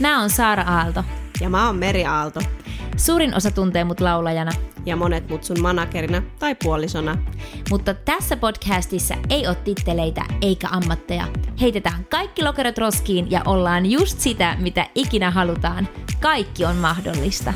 [0.00, 1.04] Mä oon Saara Aalto.
[1.40, 2.40] Ja mä oon Meri Aalto.
[2.96, 4.50] Suurin osa tuntee mut laulajana.
[4.86, 7.16] Ja monet mut sun managerina tai puolisona.
[7.70, 11.28] Mutta tässä podcastissa ei ole titteleitä eikä ammatteja.
[11.60, 15.88] Heitetään kaikki lokerot roskiin ja ollaan just sitä, mitä ikinä halutaan.
[16.20, 17.54] Kaikki on mahdollista.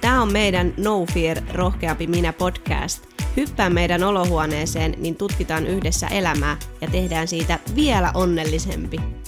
[0.00, 3.06] Tämä on meidän No Fear Rohkeampi minä podcast.
[3.36, 9.19] Hyppää meidän olohuoneeseen, niin tutkitaan yhdessä elämää ja tehdään siitä vielä onnellisempi.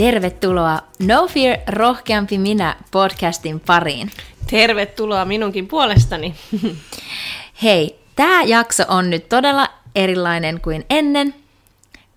[0.00, 4.10] Tervetuloa No Fear Rohkeampi minä podcastin pariin.
[4.50, 6.34] Tervetuloa minunkin puolestani.
[7.62, 11.34] Hei, tämä jakso on nyt todella erilainen kuin ennen,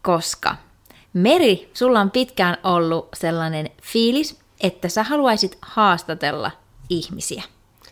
[0.01, 0.55] koska
[1.13, 6.51] Meri, sulla on pitkään ollut sellainen fiilis, että sä haluaisit haastatella
[6.89, 7.43] ihmisiä.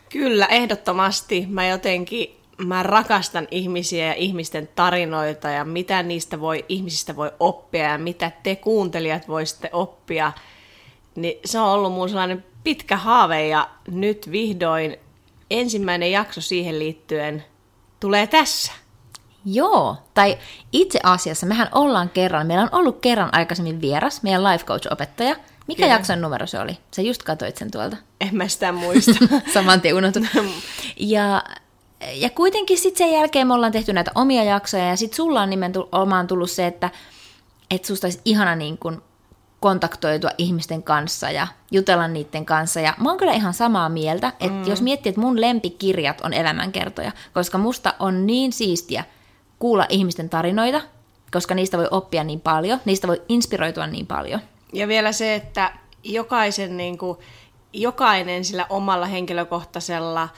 [0.10, 1.46] Kyllä, ehdottomasti.
[1.50, 7.84] Mä jotenkin mä rakastan ihmisiä ja ihmisten tarinoita ja mitä niistä voi, ihmisistä voi oppia
[7.84, 10.32] ja mitä te kuuntelijat voisitte oppia.
[11.16, 14.98] Niin se on ollut mun sellainen pitkä haave ja nyt vihdoin
[15.50, 17.44] ensimmäinen jakso siihen liittyen
[18.00, 18.72] tulee tässä.
[19.46, 20.38] Joo, tai
[20.72, 25.36] itse asiassa mehän ollaan kerran, meillä on ollut kerran aikaisemmin vieras, meidän life coach-opettaja.
[25.68, 25.94] Mikä Kyllä.
[25.94, 26.78] jakson numero se oli?
[26.96, 27.98] Sä just katsoit sen tuolta.
[28.22, 29.12] En mä sitä muista.
[29.54, 29.96] Saman tien
[30.98, 31.44] Ja
[32.14, 35.50] ja kuitenkin sitten sen jälkeen me ollaan tehty näitä omia jaksoja, ja sitten sulla on
[35.50, 36.90] nimenomaan tullut se, että
[37.72, 39.04] et susta olisi ihana niin kun
[39.60, 42.80] kontaktoitua ihmisten kanssa ja jutella niiden kanssa.
[42.80, 44.68] Ja mä oon kyllä ihan samaa mieltä, että mm.
[44.68, 49.04] jos miettii, että mun lempikirjat on elämänkertoja, koska musta on niin siistiä
[49.60, 50.82] kuulla ihmisten tarinoita,
[51.32, 54.40] koska niistä voi oppia niin paljon, niistä voi inspiroitua niin paljon.
[54.74, 55.72] Ja vielä se, että
[56.04, 57.18] jokaisen, niin kuin,
[57.74, 60.30] jokainen sillä omalla henkilökohtaisella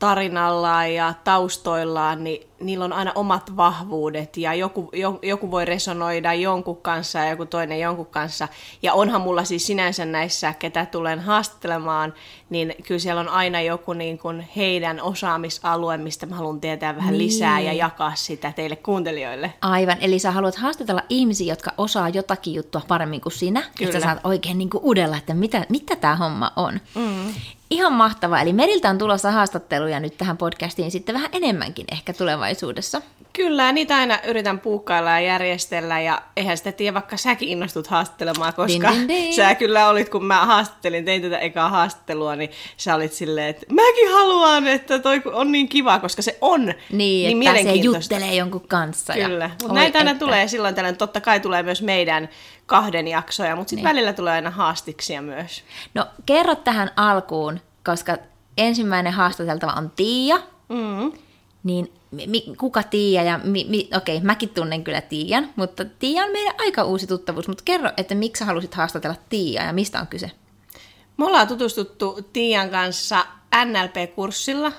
[0.00, 4.90] tarinallaan ja taustoillaan, niin niillä on aina omat vahvuudet ja joku,
[5.22, 8.48] joku voi resonoida jonkun kanssa ja joku toinen jonkun kanssa.
[8.82, 12.14] Ja onhan mulla siis sinänsä näissä, ketä tulen haastattelemaan,
[12.50, 17.12] niin kyllä siellä on aina joku niin kuin heidän osaamisalue, mistä mä haluan tietää vähän
[17.12, 17.26] niin.
[17.26, 19.52] lisää ja jakaa sitä teille kuuntelijoille.
[19.60, 23.88] Aivan, eli sä haluat haastatella ihmisiä, jotka osaa jotakin juttua paremmin kuin sinä, kyllä.
[23.88, 26.80] että sä saat oikein niin kuin udella, että mitä, mitä tämä homma on.
[26.94, 27.34] Mm.
[27.70, 28.40] Ihan mahtavaa.
[28.40, 33.02] Eli Meriltä on tulossa haastatteluja nyt tähän podcastiin sitten vähän enemmänkin ehkä tulevaisuudessa.
[33.32, 38.54] Kyllä, niitä aina yritän puukkailla ja järjestellä, ja eihän sitä tiedä, vaikka säkin innostut haastattelemaan,
[38.54, 39.34] koska din, din, din.
[39.34, 43.66] sä kyllä olit, kun mä haastattelin, tein tätä ekaa haastattelua, niin sä olit silleen, että
[43.70, 48.34] mäkin haluan, että toi on niin kiva, koska se on niin, niin että se juttelee
[48.34, 49.12] jonkun kanssa.
[49.12, 50.24] Kyllä, mutta näitä aina että...
[50.24, 52.28] tulee silloin tällöin, totta kai tulee myös meidän
[52.70, 53.94] kahden jaksoja, mutta sitten niin.
[53.94, 55.64] välillä tulee aina haastiksia myös.
[55.94, 58.16] No kerro tähän alkuun, koska
[58.58, 60.36] ensimmäinen haastateltava on Tiia,
[60.68, 61.12] mm.
[61.64, 66.24] niin mi, kuka Tiia ja mi, mi, okei, okay, mäkin tunnen kyllä Tiian, mutta Tiia
[66.24, 70.00] on meidän aika uusi tuttavuus, mutta kerro, että miksi sä halusit haastatella Tiia ja mistä
[70.00, 70.30] on kyse?
[71.16, 73.26] Me ollaan tutustuttu Tiian kanssa
[73.64, 74.72] NLP-kurssilla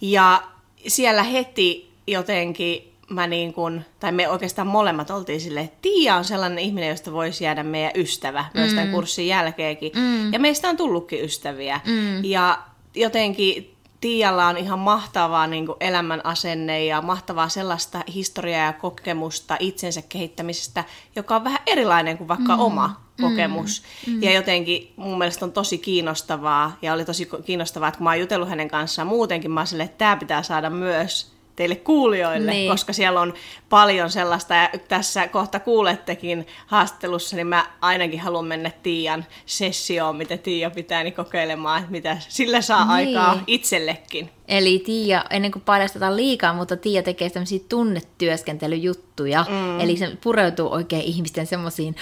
[0.00, 0.42] ja
[0.86, 6.24] siellä heti jotenkin mä niin kun, tai me oikeastaan molemmat oltiin silleen, että Tiia on
[6.24, 8.76] sellainen ihminen, josta voisi jäädä meidän ystävä myös mm.
[8.76, 9.92] tämän kurssin jälkeenkin.
[9.94, 10.32] Mm.
[10.32, 11.80] Ja meistä on tullutkin ystäviä.
[11.86, 12.24] Mm.
[12.24, 12.58] Ja
[12.94, 19.56] jotenkin Tiialla on ihan mahtavaa niin kuin elämän asenne ja mahtavaa sellaista historiaa ja kokemusta
[19.60, 20.84] itsensä kehittämisestä,
[21.16, 22.60] joka on vähän erilainen kuin vaikka mm.
[22.60, 23.82] oma kokemus.
[24.06, 24.22] Mm.
[24.22, 28.20] Ja jotenkin mun mielestä on tosi kiinnostavaa, ja oli tosi kiinnostavaa, että kun mä oon
[28.20, 32.70] jutellut hänen kanssaan muutenkin, mä oon silleen, että tämä pitää saada myös teille kuulijoille, niin.
[32.70, 33.34] koska siellä on
[33.68, 40.36] paljon sellaista, ja tässä kohta kuulettekin haastattelussa, niin mä ainakin haluan mennä Tiian sessioon, mitä
[40.36, 42.90] Tiia pitää niin kokeilemaan, että mitä sillä saa niin.
[42.90, 44.30] aikaa itsellekin.
[44.48, 49.80] Eli Tiia, ennen kuin paljastetaan liikaa, mutta Tiia tekee tämmöisiä tunnetyöskentelyjuttuja, mm.
[49.80, 51.96] eli se pureutuu oikein ihmisten semmoisiin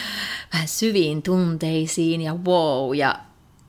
[0.53, 3.19] vähän syviin tunteisiin ja wow, ja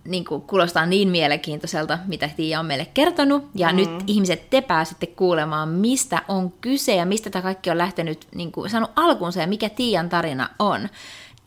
[0.05, 3.49] niin kuin, kuulostaa niin mielenkiintoiselta, mitä Tiia on meille kertonut.
[3.55, 3.75] Ja mm.
[3.75, 8.51] nyt ihmiset te pääsette kuulemaan, mistä on kyse ja mistä tämä kaikki on lähtenyt, niin
[8.51, 10.89] kuin, saanut alkunsa ja mikä Tiian tarina on.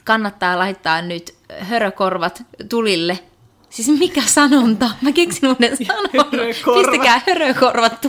[0.04, 3.18] Kannattaa laittaa nyt hörökorvat tulille.
[3.70, 4.90] Siis mikä sanonta?
[5.00, 6.30] Mä keksin uuden sanon.
[6.76, 8.00] Pistäkää hörökorvat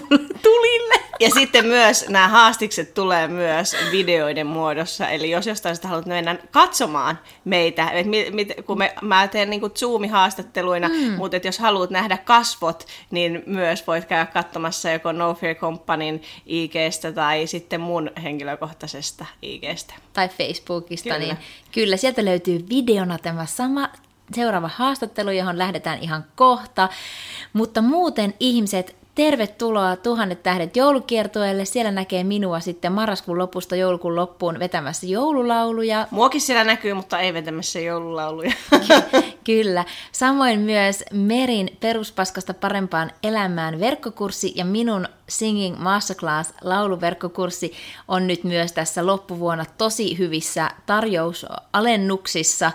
[0.43, 1.06] tulille.
[1.19, 6.35] Ja sitten myös nämä haastikset tulee myös videoiden muodossa, eli jos jostain sitä haluat mennä
[6.51, 11.11] katsomaan meitä, että mit, mit, kun me, mä teen niin Zoom-haastatteluina, mm.
[11.17, 17.11] mutta jos haluat nähdä kasvot, niin myös voit käydä katsomassa joko No Fear Companyn IGstä
[17.11, 19.93] tai sitten mun henkilökohtaisesta IGstä.
[20.13, 21.19] Tai Facebookista, kyllä.
[21.19, 21.37] niin
[21.71, 23.89] kyllä sieltä löytyy videona tämä sama
[24.33, 26.89] seuraava haastattelu, johon lähdetään ihan kohta.
[27.53, 31.65] Mutta muuten ihmiset, tervetuloa Tuhannet tähdet joulukiertueelle.
[31.65, 36.07] Siellä näkee minua sitten marraskuun lopusta joulukuun loppuun vetämässä joululauluja.
[36.11, 38.51] Muokin siellä näkyy, mutta ei vetämässä joululauluja.
[39.43, 39.85] Kyllä.
[40.11, 47.73] Samoin myös Merin peruspaskasta parempaan elämään verkkokurssi ja minun Singing Masterclass lauluverkkokurssi
[48.07, 52.71] on nyt myös tässä loppuvuonna tosi hyvissä tarjousalennuksissa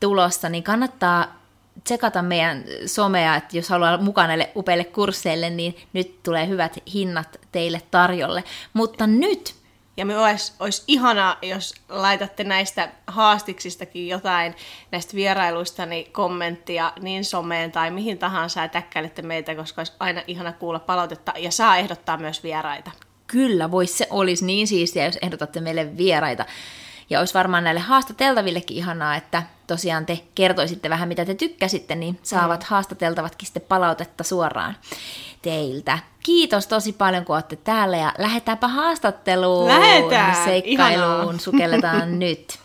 [0.00, 1.43] tulossa, niin kannattaa
[1.84, 7.40] tsekata meidän somea, että jos haluaa mukaan näille upeille kursseille, niin nyt tulee hyvät hinnat
[7.52, 8.44] teille tarjolle.
[8.72, 9.54] Mutta nyt
[9.96, 14.54] ja me olisi, olisi ihanaa, jos laitatte näistä haastiksistakin jotain
[14.90, 20.22] näistä vierailuista niin kommenttia niin someen tai mihin tahansa ja täkkäilette meitä, koska olisi aina
[20.26, 22.90] ihana kuulla palautetta ja saa ehdottaa myös vieraita.
[23.26, 26.44] Kyllä, vois se olisi niin siistiä, jos ehdotatte meille vieraita.
[27.10, 32.18] Ja olisi varmaan näille haastateltavillekin ihanaa, että tosiaan te kertoisitte vähän, mitä te tykkäsitte, niin
[32.22, 32.66] saavat mm.
[32.68, 34.76] haastateltavatkin sitten palautetta suoraan
[35.42, 35.98] teiltä.
[36.22, 39.68] Kiitos tosi paljon, kun olette täällä ja lähdetäänpä haastatteluun.
[39.68, 40.44] Lähetään!
[40.44, 41.38] Seikkailuun Ihanaa.
[41.38, 42.58] sukelletaan nyt.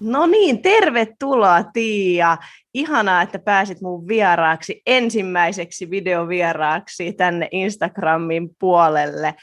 [0.00, 2.36] No niin, tervetuloa Tiia.
[2.74, 9.34] Ihanaa, että pääsit mun vieraaksi, ensimmäiseksi videovieraaksi tänne Instagramin puolelle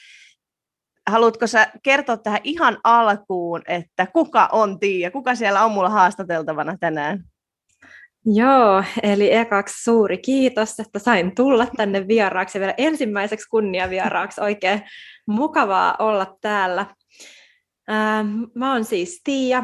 [1.10, 6.78] haluatko sä kertoa tähän ihan alkuun, että kuka on Tiia, kuka siellä on mulla haastateltavana
[6.80, 7.24] tänään?
[8.26, 14.42] Joo, eli ekaksi suuri kiitos, että sain tulla tänne vieraaksi vielä ensimmäiseksi kunniavieraaksi.
[14.42, 14.82] Oikein
[15.28, 16.86] mukavaa olla täällä.
[17.92, 19.64] Ähm, mä oon siis Tiia.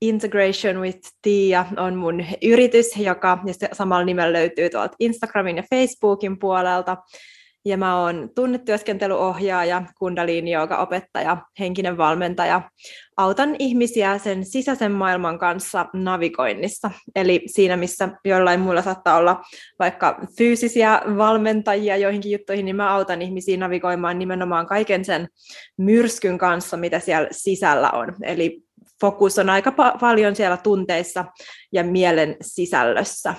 [0.00, 3.38] Integration with Tiia on mun yritys, joka
[3.72, 6.96] samalla nimellä löytyy tuolta Instagramin ja Facebookin puolelta
[7.64, 12.70] ja mä oon tunnetyöskentelyohjaaja, kundaliini opettaja, henkinen valmentaja.
[13.16, 16.90] Autan ihmisiä sen sisäisen maailman kanssa navigoinnissa.
[17.16, 19.42] Eli siinä, missä jollain muilla saattaa olla
[19.78, 25.28] vaikka fyysisiä valmentajia joihinkin juttuihin, niin mä autan ihmisiä navigoimaan nimenomaan kaiken sen
[25.76, 28.14] myrskyn kanssa, mitä siellä sisällä on.
[28.22, 28.62] Eli
[29.00, 31.24] fokus on aika pa- paljon siellä tunteissa
[31.72, 33.34] ja mielen sisällössä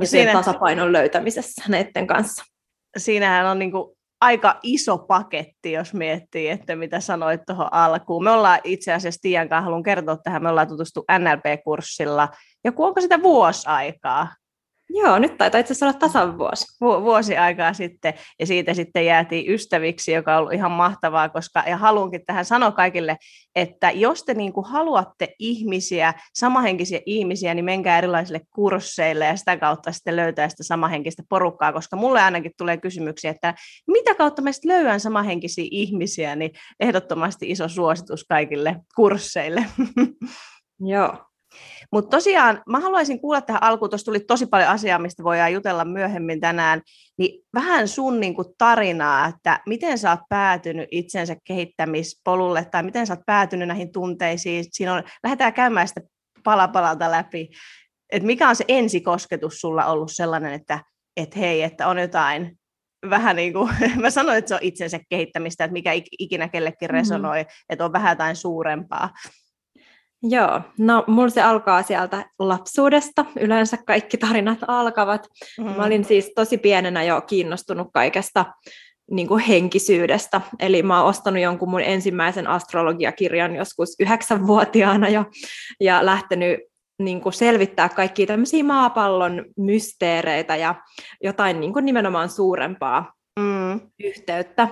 [0.00, 0.32] ja siinä...
[0.32, 2.55] tasapainon löytämisessä näiden kanssa
[2.96, 8.24] siinähän on niin kuin aika iso paketti, jos miettii, että mitä sanoit tuohon alkuun.
[8.24, 12.28] Me ollaan itse asiassa Tiian kanssa, haluan kertoa tähän, me ollaan tutustu NLP-kurssilla,
[12.64, 14.28] ja onko sitä vuosi aikaa?
[14.90, 16.64] Joo, nyt taitaa itse asiassa olla tasan vuosi.
[16.80, 21.64] Vu- vuosi aikaa sitten, ja siitä sitten jäätiin ystäviksi, joka on ollut ihan mahtavaa, koska,
[21.66, 23.16] ja haluankin tähän sanoa kaikille,
[23.54, 29.56] että jos te niin kuin haluatte ihmisiä, samahenkisiä ihmisiä, niin menkää erilaisille kursseille, ja sitä
[29.56, 33.54] kautta sitten löytää sitä samahenkistä porukkaa, koska mulle ainakin tulee kysymyksiä, että
[33.86, 36.50] mitä kautta mä sitten löydän samahenkisiä ihmisiä, niin
[36.80, 39.64] ehdottomasti iso suositus kaikille kursseille.
[40.80, 41.25] Joo,
[41.92, 45.84] mutta tosiaan mä haluaisin kuulla tähän alkuun, tuossa tuli tosi paljon asiaa, mistä voidaan jutella
[45.84, 46.82] myöhemmin tänään,
[47.18, 53.06] niin vähän sun niin kuin tarinaa, että miten sä oot päätynyt itsensä kehittämispolulle tai miten
[53.06, 54.64] sä oot päätynyt näihin tunteisiin.
[54.70, 56.00] Siinä on, lähdetään käymään sitä
[56.44, 57.48] palapalalta läpi,
[58.12, 60.78] että mikä on se ensikosketus sulla ollut sellainen, että
[61.16, 62.58] et hei, että on jotain
[63.10, 63.70] vähän niin kuin,
[64.02, 66.98] mä sanoin, että se on itsensä kehittämistä, että mikä ikinä kellekin mm-hmm.
[66.98, 67.66] resonoi, mm-hmm.
[67.68, 69.10] että on vähän jotain suurempaa.
[70.22, 73.24] Joo, no mulla se alkaa sieltä lapsuudesta.
[73.40, 75.26] Yleensä kaikki tarinat alkavat.
[75.58, 75.64] Mm.
[75.64, 78.44] Mä olin siis tosi pienenä jo kiinnostunut kaikesta
[79.10, 80.40] niin kuin henkisyydestä.
[80.58, 85.24] Eli mä oon ostanut jonkun mun ensimmäisen astrologiakirjan joskus yhdeksänvuotiaana jo,
[85.80, 86.60] ja lähtenyt
[86.98, 90.74] niin kuin selvittää kaikkia tämmöisiä maapallon mysteereitä ja
[91.22, 93.80] jotain niin kuin nimenomaan suurempaa mm.
[94.00, 94.68] yhteyttä.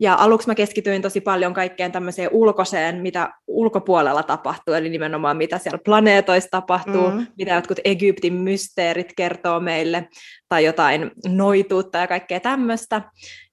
[0.00, 5.58] Ja aluksi mä keskityin tosi paljon kaikkeen tämmöiseen ulkoiseen, mitä ulkopuolella tapahtuu, eli nimenomaan mitä
[5.58, 7.26] siellä planeetoissa tapahtuu, mm.
[7.38, 10.08] mitä jotkut Egyptin mysteerit kertoo meille,
[10.48, 13.02] tai jotain noituutta ja kaikkea tämmöistä.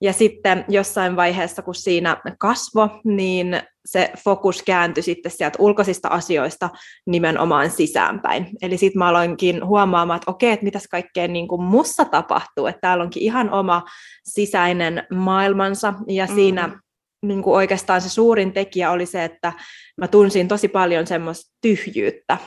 [0.01, 6.69] Ja sitten jossain vaiheessa, kun siinä kasvo, niin se fokus kääntyi sitten sieltä ulkoisista asioista
[7.07, 8.49] nimenomaan sisäänpäin.
[8.61, 12.81] Eli sitten mä aloinkin huomaamaan, että okei, että mitäs kaikkea niin kuin mussa tapahtuu, että
[12.81, 13.83] täällä onkin ihan oma
[14.23, 16.35] sisäinen maailmansa, ja mm.
[16.35, 16.79] siinä
[17.25, 19.53] niin kuin oikeastaan se suurin tekijä oli se, että
[19.97, 22.37] mä tunsin tosi paljon semmoista tyhjyyttä.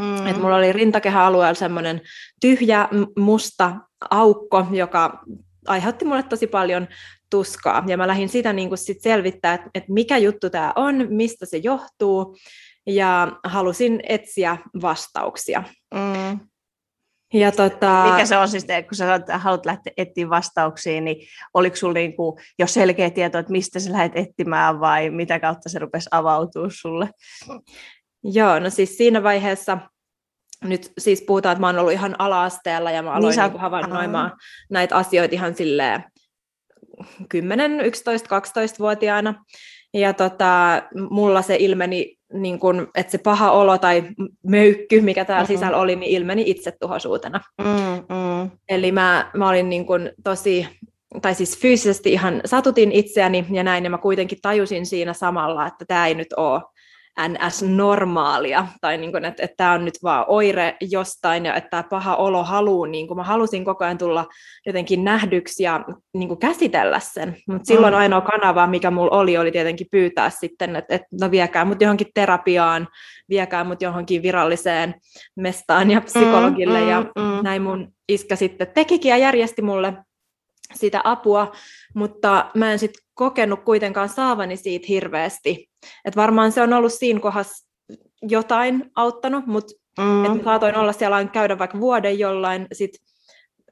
[0.00, 0.26] Mm.
[0.26, 2.00] Et mulla oli rintakehäalueella semmoinen
[2.40, 3.76] tyhjä, musta
[4.10, 5.22] aukko, joka
[5.66, 6.88] aiheutti mulle tosi paljon
[7.30, 7.84] tuskaa.
[7.86, 11.46] Ja mä lähdin sitä niin kuin sit selvittää, että, että mikä juttu tämä on, mistä
[11.46, 12.36] se johtuu,
[12.86, 15.62] ja halusin etsiä vastauksia.
[15.94, 16.40] Mm.
[17.34, 18.04] Ja tota...
[18.10, 21.16] Mikä se on siis, kun sä haluat lähteä etsiä vastauksia, niin
[21.54, 25.78] oliko sinulla niinku jo selkeä tieto, että mistä sä lähdet etsimään vai mitä kautta se
[25.78, 27.10] rupesi avautua sulle?
[28.24, 29.78] Joo, no siis siinä vaiheessa
[30.64, 34.32] nyt siis puhutaan, että mä oon ollut ihan ala-asteella ja mä aloin niin, niin havainnoimaan
[34.70, 36.04] näitä asioita ihan silleen
[37.28, 39.44] 10, 11, 12-vuotiaana.
[39.94, 44.04] Ja tota, mulla se ilmeni, niin kun, että se paha olo tai
[44.46, 45.54] möykky, mikä täällä mm-hmm.
[45.54, 47.40] sisällä oli, niin ilmeni itsetuhoisuutena.
[47.58, 48.50] Mm-hmm.
[48.68, 50.66] Eli mä, mä olin niin kun tosi,
[51.22, 55.84] tai siis fyysisesti ihan satutin itseäni ja näin, ja mä kuitenkin tajusin siinä samalla, että
[55.84, 56.62] tämä ei nyt ole
[57.20, 61.82] NS-normaalia, tai niin kuin, että, että tämä on nyt vaan oire jostain, ja että tämä
[61.82, 64.26] paha olo haluu, niin kuin mä halusin koko ajan tulla
[64.66, 67.98] jotenkin nähdyksi ja niin kuin käsitellä sen, mutta silloin mm.
[67.98, 72.06] ainoa kanava, mikä mulla oli, oli tietenkin pyytää sitten, että, että no viekää mut johonkin
[72.14, 72.88] terapiaan,
[73.28, 74.94] viekää mut johonkin viralliseen
[75.36, 77.42] mestaan ja psykologille, mm, ja mm, mm.
[77.42, 79.94] näin mun iskä sitten tekikin ja järjesti mulle
[80.74, 81.52] sitä apua,
[81.94, 85.70] mutta mä en sitten kokenut kuitenkaan saavani siitä hirveästi.
[86.04, 87.66] Et varmaan se on ollut siinä kohdassa
[88.22, 90.24] jotain auttanut, mutta mm.
[90.24, 92.90] et saatoin olla siellä käydä vaikka vuoden jollain, sit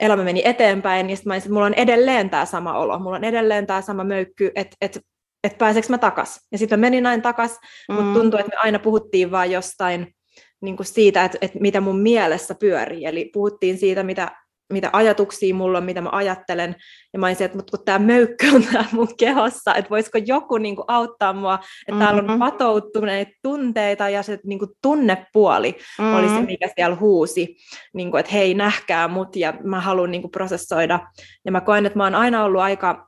[0.00, 3.24] elämä meni eteenpäin, ja sitten mä että mulla on edelleen tämä sama olo, mulla on
[3.24, 5.00] edelleen tämä sama möykky, että et,
[5.44, 6.40] et pääseekö mä takas.
[6.52, 7.94] Ja sitten mä menin näin takas, mm.
[7.94, 10.14] mutta tuntuu, että me aina puhuttiin vaan jostain
[10.60, 13.04] niin kuin siitä, että, että mitä mun mielessä pyörii.
[13.04, 14.32] Eli puhuttiin siitä, mitä
[14.72, 16.76] mitä ajatuksia mulla on, mitä mä ajattelen.
[17.12, 20.58] Ja mä olisin, että mutta kun tämä möykky on täällä mun kehossa, että voisiko joku
[20.58, 22.04] niin kuin, auttaa mua, että mm-hmm.
[22.04, 22.38] täällä on mm-hmm.
[22.38, 26.14] patoutuneita tunteita ja se niin kuin, tunnepuoli mm-hmm.
[26.14, 26.46] oli se, mm-hmm.
[26.46, 27.56] mikä siellä huusi,
[27.94, 31.00] niin kuin, että hei, nähkää mut ja mä haluan niin kuin, prosessoida.
[31.44, 33.07] Ja mä koen, että mä oon aina ollut aika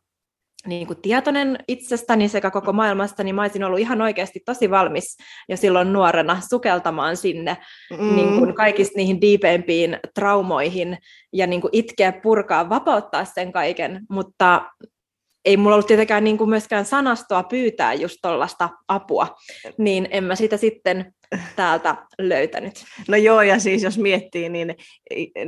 [0.67, 5.17] niin kuin tietoinen itsestäni sekä koko maailmasta, niin mä olisin ollut ihan oikeasti tosi valmis
[5.49, 7.57] jo silloin nuorena sukeltamaan sinne
[7.99, 8.17] mm.
[8.17, 10.99] niin kuin kaikista niihin diipeimpiin traumoihin
[11.33, 14.63] ja niin kuin itkeä, purkaa, vapauttaa sen kaiken, mutta
[15.45, 19.37] ei mulla ollut tietenkään niin kuin myöskään sanastoa pyytää just tuollaista apua,
[19.79, 21.15] niin en mä sitä sitten
[21.57, 22.85] täältä löytänyt.
[23.09, 24.75] No joo, ja siis jos miettii, niin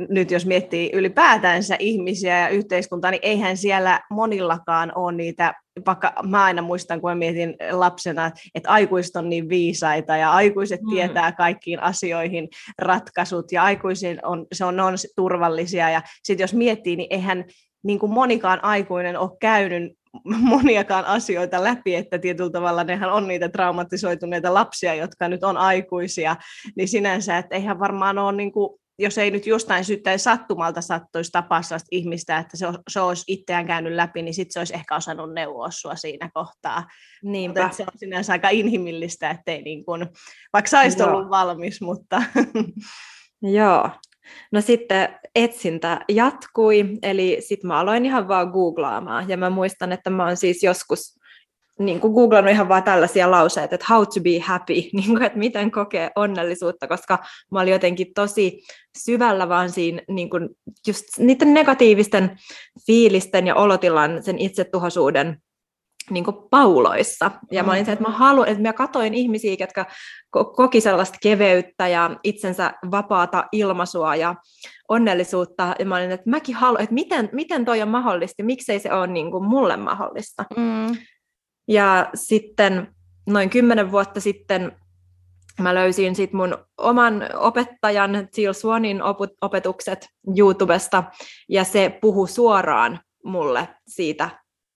[0.09, 5.53] nyt jos miettii ylipäätänsä ihmisiä ja yhteiskuntaa, niin eihän siellä monillakaan ole niitä,
[5.85, 10.81] vaikka mä aina muistan, kun mä mietin lapsena, että aikuiset on niin viisaita ja aikuiset
[10.81, 10.89] mm.
[10.89, 16.95] tietää kaikkiin asioihin ratkaisut ja aikuiset on, se on, on turvallisia ja sitten jos miettii,
[16.95, 17.45] niin eihän
[17.83, 19.93] niin kuin monikaan aikuinen ole käynyt
[20.51, 26.35] moniakaan asioita läpi, että tietyllä tavalla nehän on niitä traumatisoituneita lapsia, jotka nyt on aikuisia,
[26.77, 31.31] niin sinänsä, että eihän varmaan ole niin kuin, jos ei nyt jostain syyttäin sattumalta sattuisi
[31.31, 31.61] tapaa
[31.91, 35.71] ihmistä, että se, se olisi itseään käynyt läpi, niin sitten se olisi ehkä osannut neuvoa
[35.71, 36.87] sua siinä kohtaa.
[37.23, 37.61] Niinpä.
[37.61, 40.07] Mutta se on sinänsä aika inhimillistä, ettei niin kuin,
[40.53, 42.23] vaikka sä ollut valmis, mutta...
[43.41, 43.89] Joo,
[44.51, 50.09] No sitten etsintä jatkui, eli sitten mä aloin ihan vaan googlaamaan, ja mä muistan, että
[50.09, 51.19] mä oon siis joskus
[51.79, 55.39] niin kuin googlannut ihan vaan tällaisia lauseita, että how to be happy, niin kuin, että
[55.39, 57.19] miten kokee onnellisuutta, koska
[57.51, 58.61] mä olin jotenkin tosi
[58.97, 60.49] syvällä vaan siinä niin kuin
[60.87, 62.37] just niiden negatiivisten
[62.85, 65.42] fiilisten ja olotilan, sen itsetuhoisuuden
[66.09, 67.31] niin kuin pauloissa.
[67.51, 69.85] Ja mä olin se, että mä haluan, että mä katoin ihmisiä, jotka
[70.31, 74.35] koki sellaista keveyttä ja itsensä vapaata ilmaisua ja
[74.89, 75.75] onnellisuutta.
[75.79, 79.07] Ja mä olin, että mäkin haluan, että miten, miten toi on mahdollista, miksei se ole
[79.07, 80.45] niin kuin mulle mahdollista.
[80.57, 80.97] Mm.
[81.67, 82.95] Ja sitten
[83.27, 84.71] noin kymmenen vuotta sitten
[85.59, 89.01] mä löysin sit mun oman opettajan Jill Swanin
[89.41, 90.07] opetukset
[90.37, 91.03] YouTubesta,
[91.49, 94.29] ja se puhu suoraan mulle siitä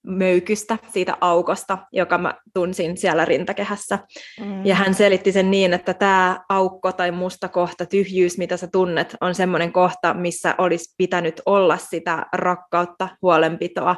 [0.08, 4.00] möykystä, siitä aukosta, joka mä tunsin siellä rintakehässä.
[4.40, 4.66] Mm.
[4.66, 9.16] Ja hän selitti sen niin, että tämä aukko tai musta kohta, tyhjyys, mitä sä tunnet,
[9.22, 13.96] on semmoinen kohta, missä olisi pitänyt olla sitä rakkautta, huolenpitoa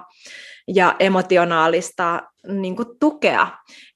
[0.67, 3.47] ja emotionaalista niin kuin, tukea.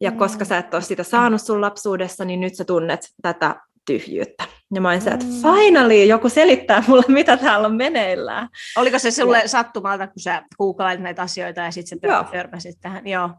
[0.02, 0.18] Ja mm.
[0.18, 4.44] koska sä et ole sitä saanut sun lapsuudessa, niin nyt sä tunnet tätä tyhjyyttä.
[4.74, 5.32] Ja mä olin se, että mm.
[5.42, 8.50] finally joku selittää mulle, mitä täällä on meneillään.
[8.78, 9.48] Oliko se sulle ja.
[9.48, 13.08] sattumalta, kun sä googlailit näitä asioita ja sitten sä törmäsit tähän?
[13.08, 13.30] Joo.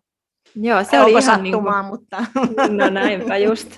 [0.56, 2.24] Joo, se Onko oli ihan sattumaa, niin kuin, mutta...
[2.78, 3.68] No näinpä just.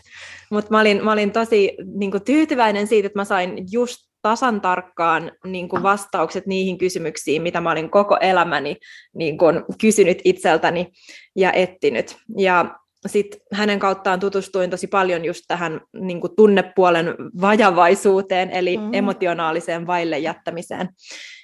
[0.50, 4.60] Mutta mä olin, mä olin tosi niin kuin, tyytyväinen siitä, että mä sain just tasan
[4.60, 8.76] tarkkaan niin kuin vastaukset niihin kysymyksiin, mitä mä olin koko elämäni
[9.14, 10.92] niin kuin, kysynyt itseltäni
[11.36, 12.16] ja ettinyt.
[12.38, 18.94] Ja sitten hänen kauttaan tutustuin tosi paljon just tähän niin kuin tunnepuolen vajavaisuuteen, eli mm.
[18.94, 20.88] emotionaaliseen vaille jättämiseen.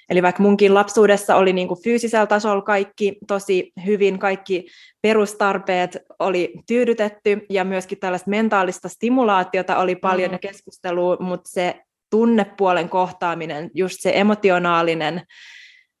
[0.09, 4.65] Eli vaikka munkin lapsuudessa oli niin kuin fyysisellä tasolla kaikki tosi hyvin, kaikki
[5.01, 10.33] perustarpeet oli tyydytetty ja myöskin tällaista mentaalista stimulaatiota oli paljon mm.
[10.33, 11.75] ja keskustelua, mutta se
[12.09, 15.21] tunnepuolen kohtaaminen, just se emotionaalinen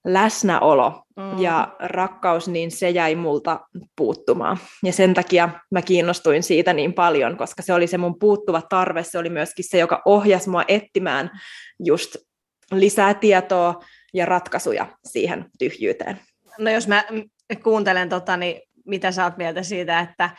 [0.05, 1.39] läsnäolo mm.
[1.39, 3.59] ja rakkaus, niin se jäi multa
[3.95, 4.57] puuttumaan.
[4.83, 9.03] Ja sen takia mä kiinnostuin siitä niin paljon, koska se oli se mun puuttuva tarve,
[9.03, 11.31] se oli myöskin se, joka ohjasi mua etsimään
[11.79, 12.15] just
[12.71, 13.79] lisää tietoa
[14.13, 16.19] ja ratkaisuja siihen tyhjyyteen.
[16.57, 17.03] No jos mä
[17.63, 20.29] kuuntelen, tota, niin, mitä sä oot mieltä siitä, että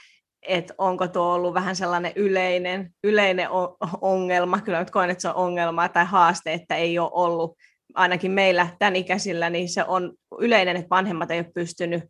[0.49, 3.49] et onko tuo ollut vähän sellainen yleinen, yleinen
[4.01, 7.57] ongelma, kyllä nyt koen, että se on ongelma tai haaste, että ei ole ollut,
[7.95, 12.05] ainakin meillä tämän ikäisillä, niin se on yleinen, että vanhemmat ei ole pystynyt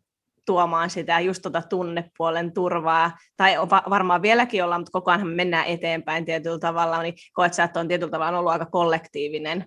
[0.45, 3.55] tuomaan sitä just tuota tunnepuolen turvaa, tai
[3.89, 7.79] varmaan vieläkin ollaan, mutta koko ajan me mennään eteenpäin tietyllä tavalla, niin koet sä, että
[7.79, 9.65] on tietyllä tavalla ollut aika kollektiivinen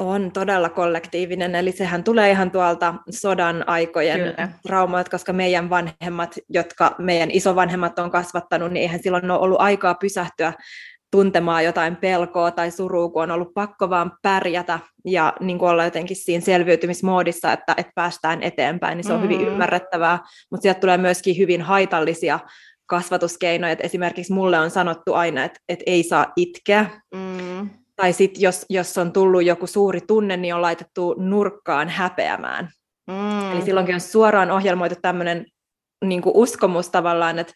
[0.00, 4.48] on todella kollektiivinen, eli sehän tulee ihan tuolta sodan aikojen Kyllä.
[4.66, 9.94] traumat, koska meidän vanhemmat, jotka meidän isovanhemmat on kasvattanut, niin eihän silloin ole ollut aikaa
[9.94, 10.52] pysähtyä
[11.12, 15.84] tuntemaan jotain pelkoa tai surua, kun on ollut pakko vaan pärjätä ja niin kuin olla
[15.84, 19.34] jotenkin siinä selviytymismoodissa, että, että päästään eteenpäin, niin se on mm-hmm.
[19.34, 20.18] hyvin ymmärrettävää,
[20.50, 22.38] mutta sieltä tulee myöskin hyvin haitallisia
[22.86, 28.42] kasvatuskeinoja, että esimerkiksi mulle on sanottu aina, että, että ei saa itkeä, mm tai sitten
[28.42, 32.68] jos, jos on tullut joku suuri tunne, niin on laitettu nurkkaan häpeämään.
[33.06, 33.52] Mm.
[33.52, 35.46] Eli silloinkin on suoraan ohjelmoitu tämmöinen
[36.04, 37.52] niin uskomus tavallaan, että,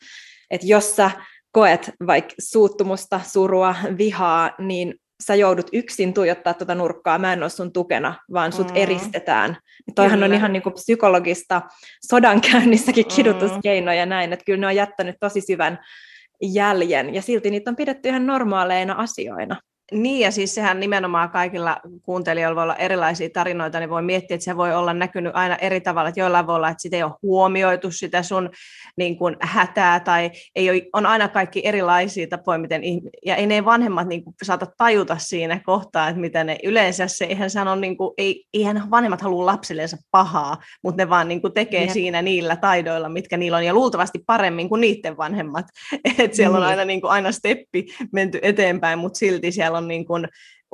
[0.50, 1.10] että jos sä
[1.56, 7.50] koet vaikka suuttumusta, surua, vihaa, niin sä joudut yksin tuijottaa tuota nurkkaa, mä en ole
[7.50, 8.76] sun tukena, vaan sut mm.
[8.76, 9.56] eristetään.
[9.94, 10.26] Toihan kyllä.
[10.26, 11.62] on ihan niin kuin psykologista
[12.06, 13.14] sodankäynnissäkin mm.
[13.16, 15.78] kidutuskeinoja näin, että kyllä ne on jättänyt tosi syvän
[16.42, 19.60] jäljen, ja silti niitä on pidetty ihan normaaleina asioina.
[19.92, 24.44] Niin, ja siis sehän nimenomaan kaikilla kuuntelijoilla voi olla erilaisia tarinoita, niin voi miettiä, että
[24.44, 27.12] se voi olla näkynyt aina eri tavalla, että jollain voi olla, että sitä ei ole
[27.22, 28.50] huomioitu sitä sun
[28.96, 32.82] niin kuin, hätää, tai ei ole, on aina kaikki erilaisia tapoja, miten,
[33.26, 37.24] ja ei ne vanhemmat niin kuin, saata tajuta siinä kohtaa, että mitä ne yleensä, se
[37.24, 41.52] eihän sano, niin kuin, ei, eihän vanhemmat halua lapsillensa pahaa, mutta ne vaan niin kuin,
[41.52, 41.90] tekee Jep.
[41.90, 45.66] siinä niillä taidoilla, mitkä niillä on, ja luultavasti paremmin kuin niiden vanhemmat,
[46.18, 46.70] että siellä on niin.
[46.70, 50.28] aina, niin kuin, aina steppi menty eteenpäin, mutta silti siellä on niin kuin,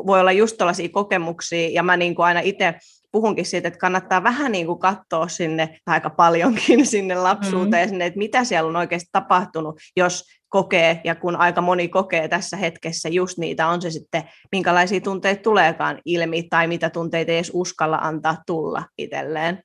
[0.06, 2.74] voi olla just tällaisia kokemuksia, ja mä niin kuin aina itse
[3.12, 7.88] puhunkin siitä, että kannattaa vähän niin kuin katsoa sinne, tai aika paljonkin sinne lapsuuteen, mm-hmm.
[7.88, 12.56] sinne, että mitä siellä on oikeasti tapahtunut, jos kokee, ja kun aika moni kokee tässä
[12.56, 17.50] hetkessä just niitä, on se sitten, minkälaisia tunteita tuleekaan ilmi, tai mitä tunteita ei edes
[17.54, 19.62] uskalla antaa tulla itselleen.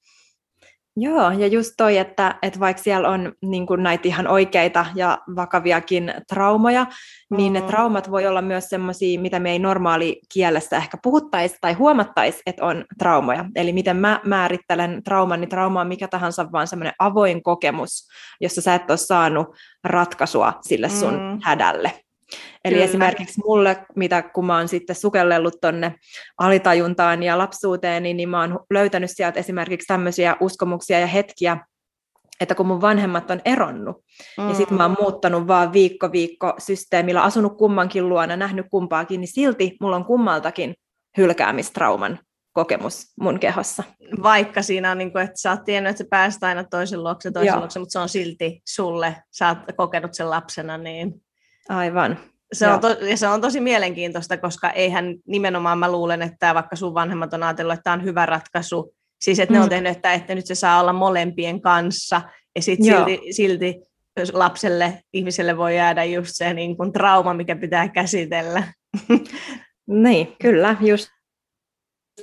[1.00, 5.18] Joo, ja just toi, että, että vaikka siellä on niin kuin näitä ihan oikeita ja
[5.36, 6.84] vakaviakin traumoja,
[7.30, 7.38] mm.
[7.38, 7.68] niin ne mm.
[7.68, 12.66] traumat voi olla myös sellaisia, mitä me ei normaali kielessä ehkä puhuttaisi tai huomattaisi, että
[12.66, 13.46] on traumoja.
[13.56, 18.08] Eli miten mä määrittelen trauman, niin trauma on mikä tahansa vaan semmoinen avoin kokemus,
[18.42, 19.48] jossa sä et ole saanut
[19.84, 21.40] ratkaisua sille sun mm.
[21.44, 22.07] hädälle.
[22.66, 22.86] Eli Kyllä.
[22.86, 25.96] esimerkiksi mulle, mitä kun mä oon sitten sukellellut tonne
[26.38, 31.58] alitajuntaan ja lapsuuteen, niin, niin mä oon löytänyt sieltä esimerkiksi tämmöisiä uskomuksia ja hetkiä,
[32.40, 33.98] että kun mun vanhemmat on eronnut,
[34.38, 34.50] mm.
[34.50, 39.34] ja sitten mä oon muuttanut vaan viikko viikko systeemillä, asunut kummankin luona, nähnyt kumpaakin, niin
[39.34, 40.76] silti mulla on kummaltakin
[41.18, 42.20] hylkäämistrauman
[42.54, 43.84] kokemus mun kehossa.
[44.24, 47.32] Vaikka siinä on, niin kuin, että sä oot tiennyt, että sä pääset aina toisen luokse,
[47.32, 47.60] toisen Joo.
[47.60, 51.14] luokse, mutta se on silti sulle, sä oot kokenut sen lapsena, niin
[51.70, 52.18] Aivan.
[52.54, 56.76] Se on, to, ja se on tosi mielenkiintoista, koska eihän nimenomaan mä luulen, että vaikka
[56.76, 59.56] sun vanhemmat on ajatellut, että tämä on hyvä ratkaisu, siis että mm.
[59.56, 59.70] ne on mm.
[59.70, 62.22] tehnyt, että, että nyt se saa olla molempien kanssa,
[62.56, 63.76] ja sitten silti, silti
[64.34, 68.64] lapselle, ihmiselle voi jäädä just se niin kuin trauma, mikä pitää käsitellä.
[69.90, 71.10] Niin, kyllä, just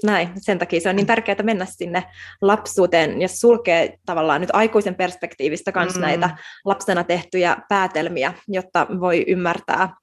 [0.03, 0.29] näin.
[0.37, 2.05] Sen takia se on niin tärkeää mennä sinne
[2.43, 6.01] lapsuuteen ja sulkea tavallaan nyt aikuisen perspektiivistä myös mm.
[6.01, 6.31] näitä
[6.65, 9.95] lapsena tehtyjä päätelmiä, jotta voi ymmärtää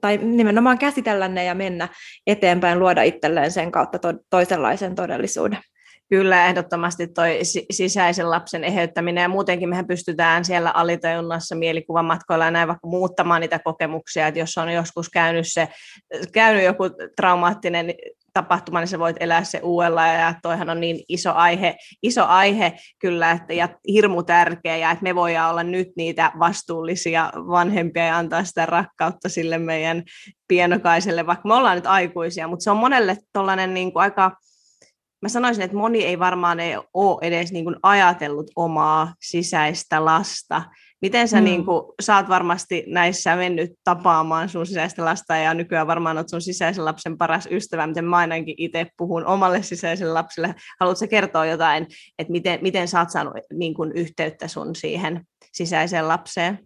[0.00, 1.88] tai nimenomaan käsitellä ne ja mennä
[2.26, 5.58] eteenpäin, luoda itselleen sen kautta to- toisenlaisen todellisuuden.
[6.08, 7.38] Kyllä, ehdottomasti toi
[7.70, 13.58] sisäisen lapsen eheyttäminen ja muutenkin mehän pystytään siellä alitajunnassa mielikuvamatkoilla ja näin vaikka muuttamaan niitä
[13.58, 15.68] kokemuksia, että jos on joskus käynyt, se,
[16.32, 16.84] käynyt joku
[17.16, 17.94] traumaattinen
[18.32, 22.72] tapahtuma, niin sä voit elää se uudella ja toihan on niin iso aihe, iso aihe
[22.98, 28.18] kyllä että, ja hirmu tärkeä ja että me voidaan olla nyt niitä vastuullisia vanhempia ja
[28.18, 30.02] antaa sitä rakkautta sille meidän
[30.48, 34.36] pienokaiselle, vaikka me ollaan nyt aikuisia, mutta se on monelle tollainen niin kuin aika
[35.22, 40.62] mä sanoisin, että moni ei varmaan ei ole edes niin kuin ajatellut omaa sisäistä lasta.
[41.02, 41.44] Miten sä, mm.
[41.44, 46.28] niin kuin, sä oot varmasti näissä mennyt tapaamaan sun sisäistä lasta ja nykyään varmaan oot
[46.28, 50.54] sun sisäisen lapsen paras ystävä, miten mä ainakin itse puhun omalle sisäiselle lapselle.
[50.80, 51.86] Haluatko kertoa jotain,
[52.18, 56.58] että miten, miten sä oot saanut niin kuin, yhteyttä sun siihen sisäiseen lapseen?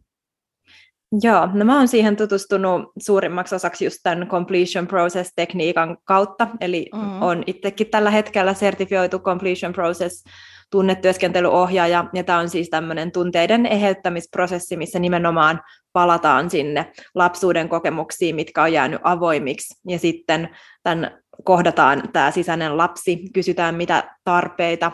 [1.23, 7.23] Joo, no mä oon siihen tutustunut suurimmaksi osaksi just tämän completion process-tekniikan kautta, eli mm-hmm.
[7.23, 10.25] on itsekin tällä hetkellä sertifioitu completion process
[10.71, 15.61] tunnetyöskentelyohjaaja, ja tämä on siis tämmöinen tunteiden eheyttämisprosessi, missä nimenomaan
[15.93, 20.49] palataan sinne lapsuuden kokemuksiin, mitkä on jäänyt avoimiksi, ja sitten
[20.83, 24.93] tämän kohdataan tämä sisäinen lapsi, kysytään mitä tarpeita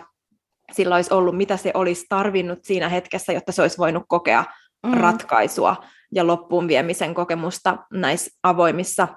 [0.72, 4.44] sillä olisi ollut, mitä se olisi tarvinnut siinä hetkessä, jotta se olisi voinut kokea
[4.86, 4.94] mm.
[4.94, 5.76] ratkaisua
[6.14, 9.08] ja loppuun viemisen kokemusta näissä avoimissa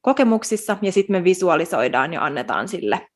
[0.00, 3.08] kokemuksissa, ja sitten me visualisoidaan ja annetaan sille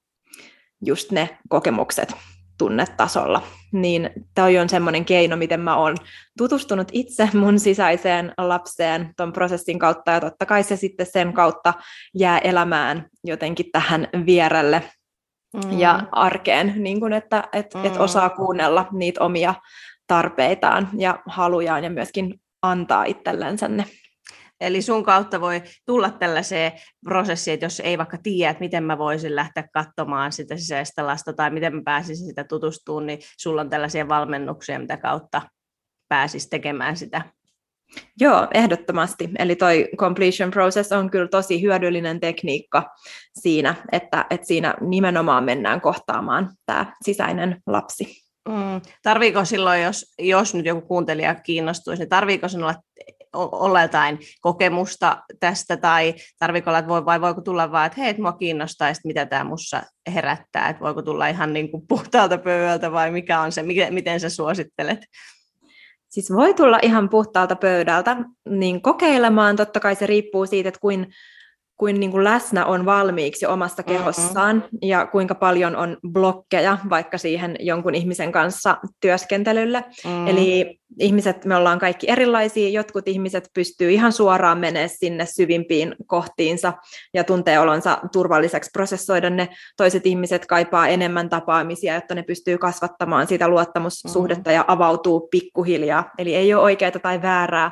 [0.86, 2.14] just ne kokemukset
[2.60, 3.42] tunnetasolla.
[3.72, 5.96] Niin toi on semmoinen keino, miten mä oon
[6.38, 11.74] tutustunut itse mun sisäiseen lapseen ton prosessin kautta, ja totta kai se sitten sen kautta
[12.14, 14.82] jää elämään jotenkin tähän vierelle
[15.64, 15.78] mm.
[15.78, 17.84] ja arkeen, niin kun että et, mm.
[17.84, 19.54] et osaa kuunnella niitä omia
[20.06, 23.84] tarpeitaan ja halujaan ja myöskin antaa itsellensä ne.
[24.60, 26.72] Eli sun kautta voi tulla tällaiseen
[27.04, 31.32] prosessiin, että jos ei vaikka tiedä, että miten mä voisin lähteä katsomaan sitä sisäistä lasta
[31.32, 35.42] tai miten mä pääsisin sitä tutustumaan, niin sulla on tällaisia valmennuksia, mitä kautta
[36.08, 37.22] pääsis tekemään sitä.
[38.20, 39.30] Joo, ehdottomasti.
[39.38, 42.94] Eli toi completion process on kyllä tosi hyödyllinen tekniikka
[43.40, 48.29] siinä, että, että siinä nimenomaan mennään kohtaamaan tämä sisäinen lapsi.
[48.50, 48.80] Mm.
[49.02, 52.74] Tarviiko silloin, jos, jos nyt joku kuuntelija kiinnostuisi, niin tarviiko sinulla
[53.32, 58.22] olla jotain kokemusta tästä, tai tarviiko olla, voi, vai voiko tulla vaan, että hei, että
[58.22, 59.82] mua kiinnostaa, mitä tämä mussa
[60.14, 64.20] herättää, että voiko tulla ihan niin kuin puhtaalta pöydältä, vai mikä on se, miten, miten
[64.20, 64.98] sä suosittelet?
[66.08, 68.16] Siis voi tulla ihan puhtaalta pöydältä,
[68.48, 71.06] niin kokeilemaan, totta kai se riippuu siitä, että kuin
[71.80, 74.78] kuin, niin kuin läsnä on valmiiksi omassa kehossaan mm-hmm.
[74.82, 79.84] ja kuinka paljon on blokkeja vaikka siihen jonkun ihmisen kanssa työskentelylle.
[80.04, 80.26] Mm-hmm.
[80.26, 86.72] Eli ihmiset, me ollaan kaikki erilaisia, jotkut ihmiset pystyy ihan suoraan menemään sinne syvimpiin kohtiinsa
[87.14, 89.48] ja tuntee olonsa turvalliseksi prosessoida ne.
[89.76, 94.56] Toiset ihmiset kaipaa enemmän tapaamisia, jotta ne pystyy kasvattamaan sitä luottamussuhdetta mm-hmm.
[94.56, 96.10] ja avautuu pikkuhiljaa.
[96.18, 97.70] Eli ei ole oikeaa tai väärää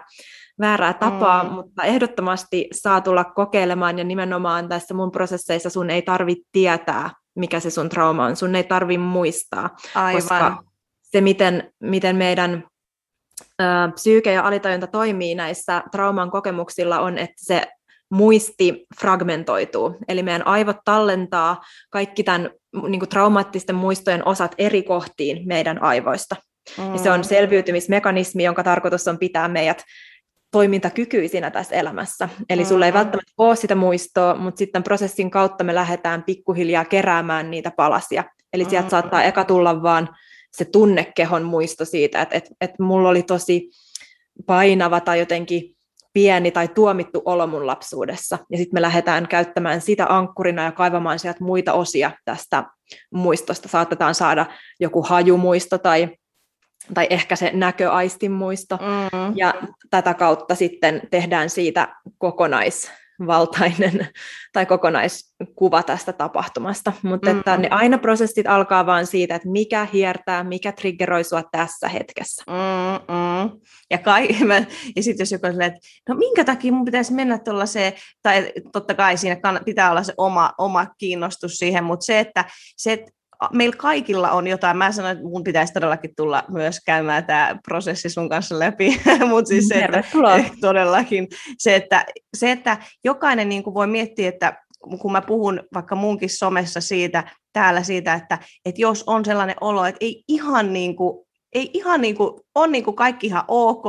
[0.61, 1.51] väärää tapaa, mm.
[1.51, 7.61] mutta ehdottomasti saa tulla kokeilemaan ja nimenomaan tässä mun prosesseissa sun ei tarvitse tietää, mikä
[7.61, 10.23] se sun trauma on, sun ei tarvitse muistaa, Aivan.
[10.23, 10.62] koska
[11.03, 12.64] se, miten, miten meidän
[13.61, 17.62] ö, psyyke ja alitajunta toimii näissä trauman kokemuksilla on, että se
[18.11, 19.97] muisti fragmentoituu.
[20.09, 22.51] Eli meidän aivot tallentaa kaikki tämän
[22.88, 26.37] niin kuin traumaattisten muistojen osat eri kohtiin meidän aivoista.
[26.79, 26.92] Mm.
[26.92, 29.83] Ja se on selviytymismekanismi, jonka tarkoitus on pitää meidät
[30.50, 32.28] toimintakykyisinä tässä elämässä.
[32.50, 37.50] Eli sulla ei välttämättä ole sitä muistoa, mutta sitten prosessin kautta me lähdetään pikkuhiljaa keräämään
[37.50, 38.24] niitä palasia.
[38.52, 38.90] Eli sieltä mm.
[38.90, 40.08] saattaa eka tulla vaan
[40.56, 43.70] se tunnekehon muisto siitä, että, että, että mulla oli tosi
[44.46, 45.76] painava tai jotenkin
[46.12, 48.38] pieni tai tuomittu olo mun lapsuudessa.
[48.50, 52.64] Ja sitten me lähdetään käyttämään sitä ankkurina ja kaivamaan sieltä muita osia tästä
[53.14, 53.68] muistosta.
[53.68, 54.46] Saatetaan saada
[54.80, 56.08] joku hajumuisto tai
[56.94, 59.37] tai ehkä se näköaistin muisto, mm.
[59.37, 59.55] ja
[59.90, 64.09] tätä kautta sitten tehdään siitä kokonaisvaltainen
[64.53, 66.92] tai kokonaiskuva tästä tapahtumasta.
[67.03, 67.38] Mutta mm.
[67.38, 72.42] että ne aina prosessit alkaa vaan siitä, että mikä hiertää, mikä triggeroi sua tässä hetkessä.
[72.46, 73.61] Mm-mm.
[73.90, 74.29] Ja, kai,
[74.96, 78.94] ja sitten jos joku on että no minkä takia mun pitäisi mennä tuollaiseen, tai totta
[78.94, 82.44] kai siinä pitää olla se oma, oma kiinnostus siihen, mutta se, että,
[82.77, 83.17] se, että
[83.53, 84.77] meillä kaikilla on jotain.
[84.77, 89.01] Mä sanoin, että mun pitäisi todellakin tulla myös käymään tämä prosessi sun kanssa läpi.
[89.31, 90.05] Mutta siis se, että,
[90.61, 92.05] todellakin se, että,
[92.37, 94.62] se, että jokainen niin kuin voi miettiä, että
[95.01, 99.85] kun mä puhun vaikka munkin somessa siitä, täällä siitä, että, että jos on sellainen olo,
[99.85, 103.85] että ei ihan niin kuin, ei ihan niin kuin, on niin kuin kaikki ihan ok,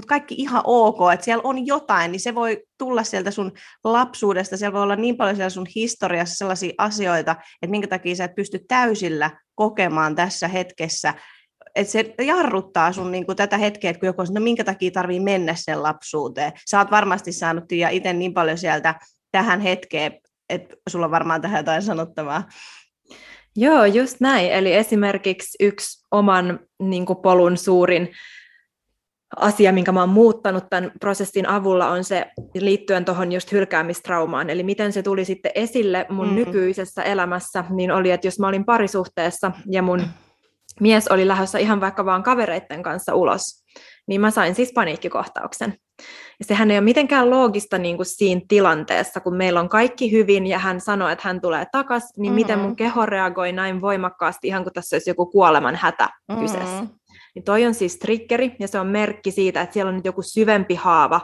[0.00, 3.52] mutta kaikki ihan ok, että siellä on jotain, niin se voi tulla sieltä sun
[3.84, 8.24] lapsuudesta, siellä voi olla niin paljon siellä sun historiassa sellaisia asioita, että minkä takia sä
[8.24, 11.14] et pysty täysillä kokemaan tässä hetkessä,
[11.74, 14.90] että se jarruttaa sun niin kuin tätä hetkeä, että kun joku on, no minkä takia
[14.90, 16.52] tarvii mennä sen lapsuuteen.
[16.70, 18.94] Sä oot varmasti saanut ja itse niin paljon sieltä
[19.32, 20.12] tähän hetkeen,
[20.48, 22.48] että sulla on varmaan tähän jotain sanottavaa.
[23.56, 24.52] Joo, just näin.
[24.52, 28.08] Eli esimerkiksi yksi oman niin kuin polun suurin
[29.36, 34.50] asia, minkä mä oon muuttanut tämän prosessin avulla, on se liittyen tuohon just hylkäämistraumaan.
[34.50, 36.38] Eli miten se tuli sitten esille mun mm-hmm.
[36.38, 40.02] nykyisessä elämässä, niin oli, että jos mä olin parisuhteessa ja mun
[40.80, 43.64] mies oli lähdössä ihan vaikka vaan kavereitten kanssa ulos,
[44.06, 45.74] niin mä sain siis paniikkikohtauksen.
[46.38, 50.46] Ja sehän ei ole mitenkään loogista niin kuin siinä tilanteessa, kun meillä on kaikki hyvin
[50.46, 52.34] ja hän sanoo, että hän tulee takaisin, niin mm-hmm.
[52.34, 56.42] miten mun keho reagoi näin voimakkaasti, ihan kuin tässä olisi joku kuoleman hätä mm-hmm.
[56.42, 56.99] kyseessä.
[57.34, 60.22] Niin toi on siis triggeri ja se on merkki siitä, että siellä on nyt joku
[60.22, 61.20] syvempi haava,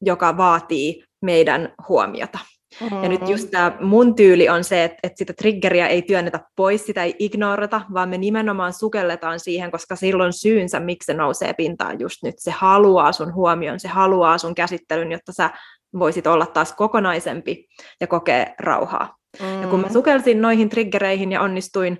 [0.00, 2.38] joka vaatii meidän huomiota.
[2.80, 3.02] Mm-hmm.
[3.02, 6.86] Ja nyt just tämä mun tyyli on se, että, että sitä triggeriä ei työnnetä pois,
[6.86, 12.00] sitä ei ignorata, vaan me nimenomaan sukelletaan siihen, koska silloin syynsä, miksi se nousee pintaan
[12.00, 12.34] just nyt.
[12.38, 15.50] Se haluaa sun huomion, se haluaa sun käsittelyn, jotta sä
[15.98, 17.66] voisit olla taas kokonaisempi
[18.00, 19.16] ja kokea rauhaa.
[19.40, 19.62] Mm-hmm.
[19.62, 19.92] Ja kun mä mm.
[19.92, 21.98] sukelsin noihin triggereihin ja onnistuin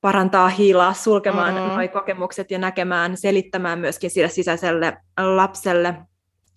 [0.00, 1.68] parantaa hiilaa, sulkemaan mm-hmm.
[1.68, 5.94] nuo kokemukset ja näkemään, selittämään myöskin sille sisäiselle lapselle,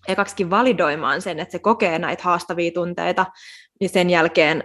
[0.08, 3.26] ekaksikin validoimaan sen, että se kokee näitä haastavia tunteita,
[3.80, 4.64] niin sen jälkeen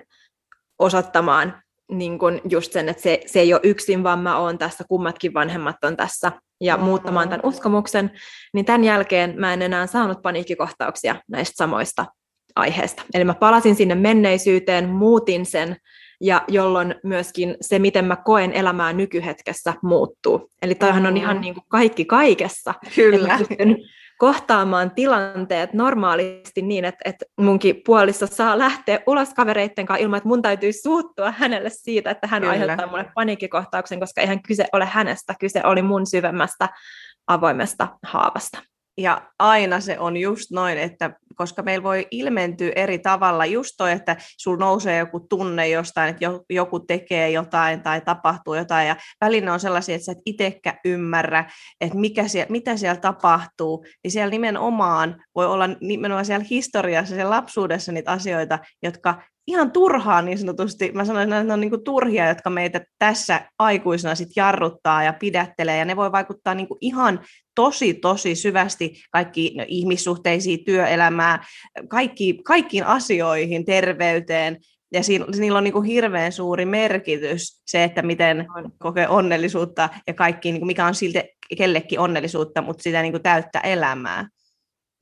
[0.79, 4.85] osoittamaan niin kun just sen, että se, se ei ole yksin, vaan mä oon tässä,
[4.89, 6.89] kummatkin vanhemmat on tässä, ja mm-hmm.
[6.89, 8.11] muuttamaan tämän uskomuksen,
[8.55, 12.07] niin tämän jälkeen mä en enää saanut paniikkikohtauksia näistä samoista
[12.57, 13.03] aiheista.
[13.15, 15.77] Eli mä palasin sinne menneisyyteen, muutin sen,
[16.21, 20.51] ja jolloin myöskin se, miten mä koen elämää nykyhetkessä, muuttuu.
[20.63, 22.75] Eli toihan on ihan niin kuin kaikki kaikessa.
[22.95, 23.39] Kyllä.
[23.51, 23.65] Että
[24.19, 30.29] kohtaamaan tilanteet normaalisti niin, että, että munkin puoliso saa lähteä ulos kavereitten kanssa ilman, että
[30.29, 32.53] mun täytyy suuttua hänelle siitä, että hän Kyllä.
[32.53, 36.69] aiheuttaa mulle paniikkikohtauksen, koska eihän kyse ole hänestä, kyse oli mun syvemmästä
[37.27, 38.59] avoimesta haavasta.
[38.99, 43.93] Ja aina se on just noin, että koska meillä voi ilmentyä eri tavalla just toi,
[43.93, 49.53] että sul nousee joku tunne jostain, että joku tekee jotain tai tapahtuu jotain, ja välillä
[49.53, 54.31] on sellaisia, että sä et itsekään ymmärrä, että mikä siellä, mitä siellä tapahtuu, niin siellä
[54.31, 60.93] nimenomaan voi olla nimenomaan siellä historiassa, siellä lapsuudessa niitä asioita, jotka ihan turhaa niin sanotusti,
[60.93, 65.13] mä sanoisin, että ne on niin kuin turhia, jotka meitä tässä aikuisena sit jarruttaa ja
[65.13, 67.21] pidättelee, ja ne voi vaikuttaa niin kuin ihan
[67.55, 71.41] tosi, tosi syvästi kaikki no, ihmissuhteisiin, työelämään,
[71.89, 74.57] kaikki, kaikkiin asioihin, terveyteen,
[74.93, 78.47] ja siinä, niillä on niin kuin hirveän suuri merkitys se, että miten
[78.79, 81.23] kokee onnellisuutta ja kaikki, niin kuin mikä on silti
[81.57, 84.29] kellekin onnellisuutta, mutta sitä niin kuin täyttä elämää.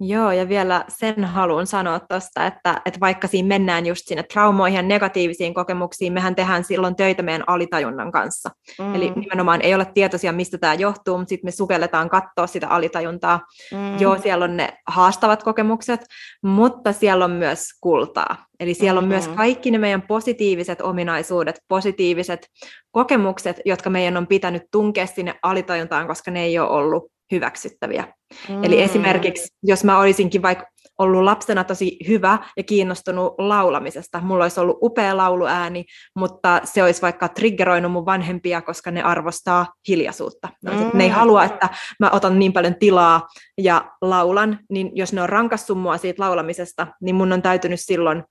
[0.00, 4.76] Joo, ja vielä sen haluan sanoa tuosta, että, että vaikka siinä mennään just sinne traumoihin
[4.76, 8.50] ja negatiivisiin kokemuksiin, mehän tehdään silloin töitä meidän alitajunnan kanssa.
[8.78, 8.94] Mm.
[8.94, 13.40] Eli nimenomaan ei ole tietoisia, mistä tämä johtuu, mutta sitten me sukelletaan katsoa sitä alitajuntaa.
[13.72, 13.98] Mm.
[13.98, 16.00] Joo, siellä on ne haastavat kokemukset,
[16.42, 18.36] mutta siellä on myös kultaa.
[18.60, 19.24] Eli siellä on mm-hmm.
[19.24, 22.46] myös kaikki ne meidän positiiviset ominaisuudet, positiiviset
[22.90, 28.04] kokemukset, jotka meidän on pitänyt tunkea sinne alitajuntaan, koska ne ei ole ollut hyväksyttäviä.
[28.48, 28.64] Mm.
[28.64, 30.66] Eli esimerkiksi, jos mä olisinkin vaikka
[30.98, 35.84] ollut lapsena tosi hyvä ja kiinnostunut laulamisesta, mulla olisi ollut upea lauluääni,
[36.16, 40.48] mutta se olisi vaikka triggeroinut mun vanhempia, koska ne arvostaa hiljaisuutta.
[40.64, 40.90] Mm.
[40.94, 41.68] Ne ei halua, että
[42.00, 43.26] mä otan niin paljon tilaa
[43.58, 48.24] ja laulan, niin jos ne on rankassut mua siitä laulamisesta, niin mun on täytynyt silloin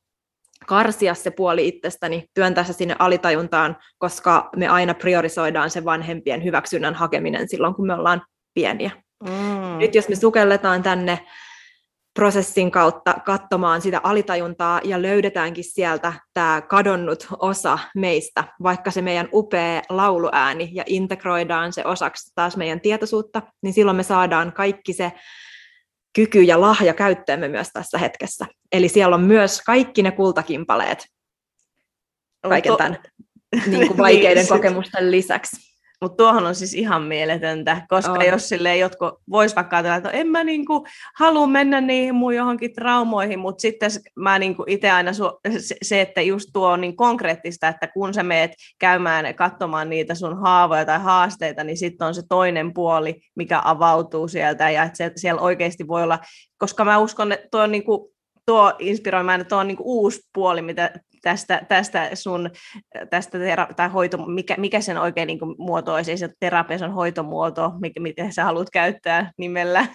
[0.67, 6.93] karsia se puoli itsestäni, työntää se sinne alitajuntaan, koska me aina priorisoidaan se vanhempien hyväksynnän
[6.93, 8.21] hakeminen silloin, kun me ollaan
[8.55, 8.91] pieniä.
[9.23, 9.77] Mm.
[9.77, 11.25] Nyt jos me sukelletaan tänne
[12.13, 19.29] prosessin kautta katsomaan sitä alitajuntaa ja löydetäänkin sieltä tämä kadonnut osa meistä, vaikka se meidän
[19.33, 25.11] upea lauluääni ja integroidaan se osaksi taas meidän tietoisuutta, niin silloin me saadaan kaikki se
[26.15, 28.45] kyky ja lahja käyttöömme myös tässä hetkessä.
[28.71, 31.05] Eli siellä on myös kaikki ne kultakimpaleet
[32.49, 32.97] kaiken tämän
[33.71, 35.74] niin kuin vaikeiden niin, kokemusten lisäksi.
[36.05, 38.25] Mutta tuohon on siis ihan mieletöntä, koska on.
[38.25, 40.85] jos sille jotkut vois vaikka ajatella, että en mä niinku
[41.19, 46.21] halua mennä niihin mun johonkin traumoihin, mutta sitten mä niinku itse aina su- se, että
[46.21, 50.99] just tuo on niin konkreettista, että kun sä meet käymään katsomaan niitä sun haavoja tai
[50.99, 56.03] haasteita, niin sitten on se toinen puoli, mikä avautuu sieltä ja että siellä oikeasti voi
[56.03, 56.19] olla,
[56.57, 58.14] koska mä uskon, että tuo on niinku
[58.45, 62.49] tuo inspiroimaan, että tuo on niin uusi puoli, mitä tästä, tästä sun
[63.09, 67.71] tästä tera- tai hoito, mikä, mikä sen oikein niin muoto olisi, se terapia on hoitomuoto,
[67.81, 69.87] mikä, mitä sä haluat käyttää nimellä.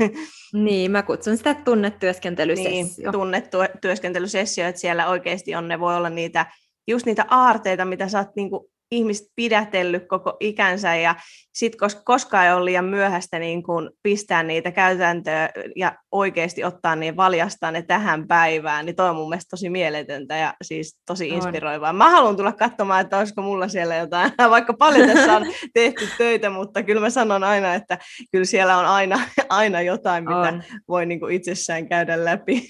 [0.53, 3.11] Niin, mä kutsun sitä tunnetyöskentelysessio.
[3.11, 6.47] Niin, tunnetyöskentelysessio, että siellä oikeasti on, ne voi olla niitä,
[6.91, 11.15] just niitä aarteita, mitä sä oot niin kuin ihmiset pidätellyt koko ikänsä ja
[11.55, 16.97] sitten koska koskaan ei ole liian myöhäistä niin kun pistää niitä käytäntöä ja oikeasti ottaa
[16.97, 21.29] niin valjastaa ne tähän päivään, niin toi on mun mielestä tosi mieletöntä ja siis tosi
[21.29, 21.93] inspiroivaa.
[21.93, 26.51] Mä haluan tulla katsomaan, että olisiko mulla siellä jotain, vaikka paljon tässä on tehty töitä,
[26.51, 27.99] mutta kyllä mä sanon aina, että
[28.33, 30.63] kyllä siellä on aina, aina jotain, mitä on.
[30.89, 32.69] voi niin kuin itsessään käydä läpi.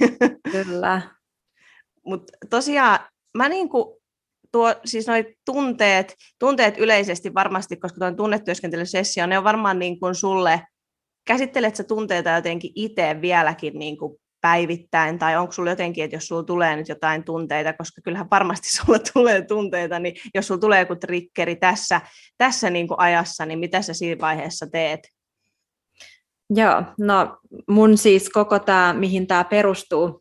[0.52, 1.02] Kyllä.
[2.06, 2.98] Mutta tosiaan
[3.34, 3.99] mä niin kuin
[4.52, 10.14] tuo, siis noi tunteet, tunteet yleisesti varmasti, koska tuo tunnetyöskentelysessio, ne on varmaan niin kuin
[10.14, 10.62] sulle,
[11.26, 16.26] käsittelet sä tunteita jotenkin itse vieläkin niin kuin päivittäin, tai onko sulla jotenkin, että jos
[16.26, 20.80] sulla tulee nyt jotain tunteita, koska kyllähän varmasti sulla tulee tunteita, niin jos sulla tulee
[20.80, 22.00] joku triggeri tässä,
[22.38, 25.00] tässä niin kuin ajassa, niin mitä sä siinä vaiheessa teet?
[26.54, 30.19] Joo, no mun siis koko tämä, mihin tämä perustuu,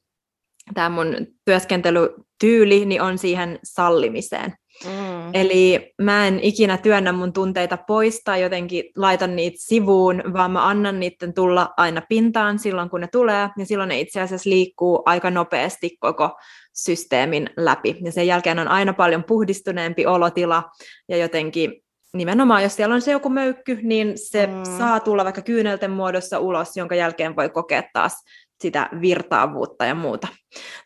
[0.74, 4.54] tämä mun työskentelytyyli, niin on siihen sallimiseen.
[4.86, 5.34] Mm.
[5.34, 10.68] Eli mä en ikinä työnnä mun tunteita pois tai jotenkin laitan niitä sivuun, vaan mä
[10.68, 15.04] annan niiden tulla aina pintaan silloin, kun ne tulee, ja silloin ne itse asiassa liikkuu
[15.06, 16.38] aika nopeasti koko
[16.74, 17.98] systeemin läpi.
[18.06, 20.64] Ja sen jälkeen on aina paljon puhdistuneempi olotila,
[21.10, 21.74] ja jotenkin
[22.14, 24.54] nimenomaan, jos siellä on se joku möykky, niin se mm.
[24.78, 28.24] saa tulla vaikka kyynelten muodossa ulos, jonka jälkeen voi kokea taas
[28.62, 30.28] sitä virtaavuutta ja muuta.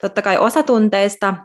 [0.02, 1.36] Totta kai osa tunteista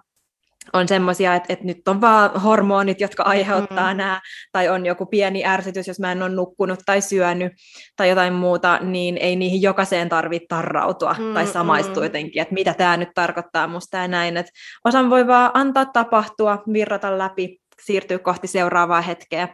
[0.72, 3.96] on semmoisia, että, että nyt on vaan hormonit, jotka aiheuttaa mm.
[3.96, 4.20] nämä,
[4.52, 7.52] tai on joku pieni ärsytys, jos mä en ole nukkunut tai syönyt
[7.96, 12.04] tai jotain muuta, niin ei niihin jokaiseen tarvitse tarrautua mm, tai samaistua mm.
[12.04, 14.36] jotenkin, että mitä tämä nyt tarkoittaa musta ja näin.
[14.36, 14.52] Että
[14.84, 19.48] osan voi vaan antaa tapahtua, virrata läpi, siirtyä kohti seuraavaa hetkeä.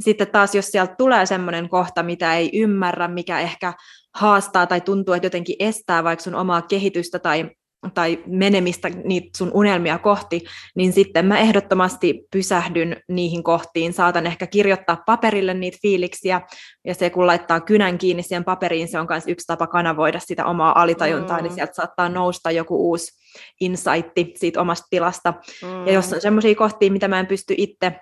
[0.00, 3.72] Sitten taas, jos sieltä tulee semmoinen kohta, mitä ei ymmärrä, mikä ehkä
[4.14, 7.50] haastaa tai tuntuu, että jotenkin estää vaikka sun omaa kehitystä tai
[7.94, 10.44] tai menemistä niitä sun unelmia kohti,
[10.76, 16.40] niin sitten mä ehdottomasti pysähdyn niihin kohtiin, saatan ehkä kirjoittaa paperille niitä fiiliksiä,
[16.84, 20.44] ja se kun laittaa kynän kiinni siihen paperiin, se on myös yksi tapa kanavoida sitä
[20.44, 21.48] omaa alitajuntaa, niin mm.
[21.48, 23.12] niin sieltä saattaa nousta joku uusi
[23.60, 25.34] insightti siitä omasta tilasta.
[25.62, 25.86] Mm.
[25.86, 27.92] Ja jos on semmoisia kohtia, mitä mä en pysty itse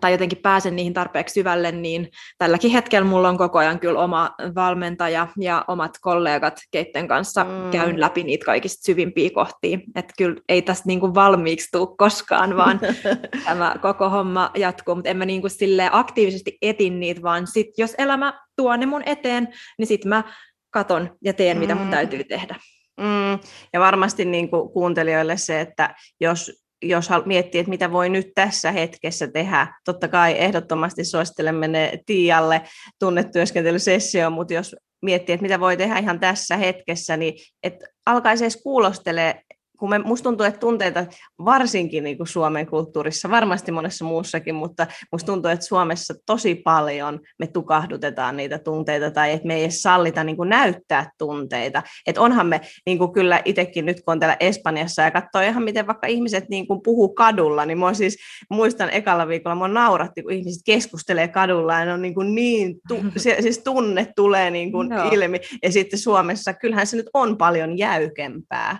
[0.00, 4.30] tai jotenkin pääsen niihin tarpeeksi syvälle, niin tälläkin hetkellä mulla on koko ajan kyllä oma
[4.54, 7.70] valmentaja ja omat kollegat, keitten kanssa mm.
[7.70, 9.78] käyn läpi niitä kaikista syvimpiä kohtia.
[9.96, 12.80] Että kyllä ei tästä niinku valmiiksi tule koskaan, vaan
[13.46, 15.48] tämä koko homma jatkuu, mutta en mä niinku
[15.90, 20.24] aktiivisesti etin niitä, vaan sit jos elämä tuo ne mun eteen, niin sitten mä
[20.70, 21.90] katon ja teen, mitä mun mm.
[21.90, 22.56] täytyy tehdä.
[23.00, 23.38] Mm.
[23.72, 28.72] Ja varmasti niin kuin kuuntelijoille se, että jos jos miettii, että mitä voi nyt tässä
[28.72, 32.62] hetkessä tehdä, totta kai ehdottomasti suosittelemme ne Tialle
[32.98, 38.62] tunnetyöskentelysessioon, mutta jos miettii, että mitä voi tehdä ihan tässä hetkessä, niin että alkaisi edes
[38.62, 39.42] kuulostele
[39.78, 41.06] kun me, musta tuntuu, että tunteita
[41.44, 47.20] varsinkin niin kuin Suomen kulttuurissa, varmasti monessa muussakin, mutta musta tuntuu, että Suomessa tosi paljon
[47.38, 51.82] me tukahdutetaan niitä tunteita tai että me ei edes sallita niin kuin näyttää tunteita.
[52.06, 55.62] Että onhan me niin kuin kyllä itsekin nyt, kun on täällä Espanjassa ja katsoo ihan
[55.62, 58.16] miten vaikka ihmiset niin kuin puhuu kadulla, niin mä siis
[58.50, 62.74] muistan ekalla viikolla, mä nauratti, kun ihmiset keskustelee kadulla ja ne on niin, kuin niin
[62.88, 62.96] tu,
[63.40, 65.10] siis tunne tulee niin kuin no.
[65.12, 65.40] ilmi.
[65.62, 68.78] Ja sitten Suomessa kyllähän se nyt on paljon jäykempää.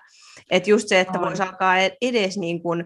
[0.50, 2.84] Että just se, että voisi alkaa e-, edes niin kuin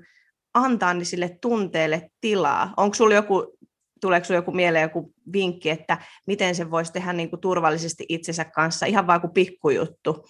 [0.55, 2.75] antaa niin sille tunteelle tilaa.
[2.77, 3.59] Onko sulla joku,
[4.01, 8.45] tuleeko sinulle joku mieleen joku vinkki, että miten se voisi tehdä niin kuin turvallisesti itsensä
[8.45, 10.27] kanssa, ihan vaan kuin pikkujuttu?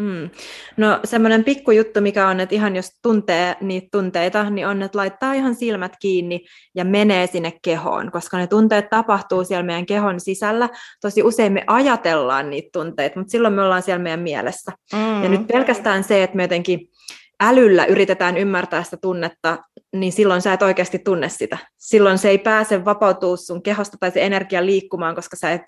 [0.00, 0.30] Mm.
[0.76, 5.32] No semmoinen pikkujuttu, mikä on, että ihan jos tuntee niitä tunteita, niin on, että laittaa
[5.32, 10.68] ihan silmät kiinni ja menee sinne kehoon, koska ne tunteet tapahtuu siellä meidän kehon sisällä.
[11.00, 14.72] Tosi usein me ajatellaan niitä tunteita, mutta silloin me ollaan siellä meidän mielessä.
[14.92, 15.22] Mm.
[15.22, 16.88] Ja nyt pelkästään se, että me jotenkin
[17.40, 19.58] älyllä yritetään ymmärtää sitä tunnetta,
[19.92, 21.58] niin silloin sä et oikeasti tunne sitä.
[21.76, 25.62] Silloin se ei pääse vapautua sun kehosta tai se energia liikkumaan, koska sä et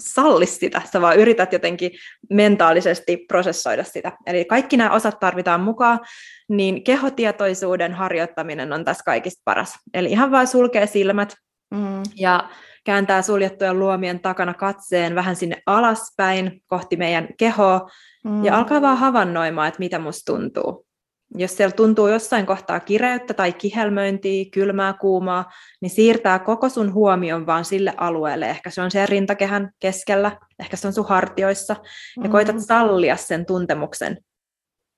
[0.00, 1.90] salli sitä, sä vaan yrität jotenkin
[2.30, 4.12] mentaalisesti prosessoida sitä.
[4.26, 6.00] Eli kaikki nämä osat tarvitaan mukaan,
[6.48, 9.74] niin kehotietoisuuden harjoittaminen on tässä kaikista paras.
[9.94, 11.34] Eli ihan vaan sulkee silmät
[11.70, 12.02] mm.
[12.16, 12.48] ja
[12.84, 17.90] kääntää suljettujen luomien takana katseen vähän sinne alaspäin kohti meidän kehoa
[18.24, 18.44] mm.
[18.44, 20.89] ja alkaa vaan havainnoimaan, että mitä musta tuntuu
[21.34, 27.46] jos siellä tuntuu jossain kohtaa kireyttä tai kihelmöintiä, kylmää, kuumaa, niin siirtää koko sun huomion
[27.46, 28.50] vaan sille alueelle.
[28.50, 31.76] Ehkä se on siellä rintakehän keskellä, ehkä se on sun hartioissa,
[32.16, 32.30] ja mm.
[32.30, 34.18] koitat sallia sen tuntemuksen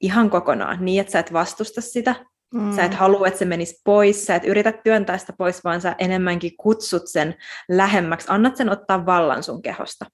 [0.00, 2.14] ihan kokonaan, niin että sä et vastusta sitä,
[2.54, 2.76] mm.
[2.76, 5.94] sä et halua, että se menisi pois, sä et yritä työntää sitä pois, vaan sä
[5.98, 7.34] enemmänkin kutsut sen
[7.68, 10.06] lähemmäksi, annat sen ottaa vallan sun kehosta.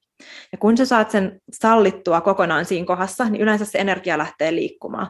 [0.53, 5.09] Ja kun sä saat sen sallittua kokonaan siinä kohdassa, niin yleensä se energia lähtee liikkumaan.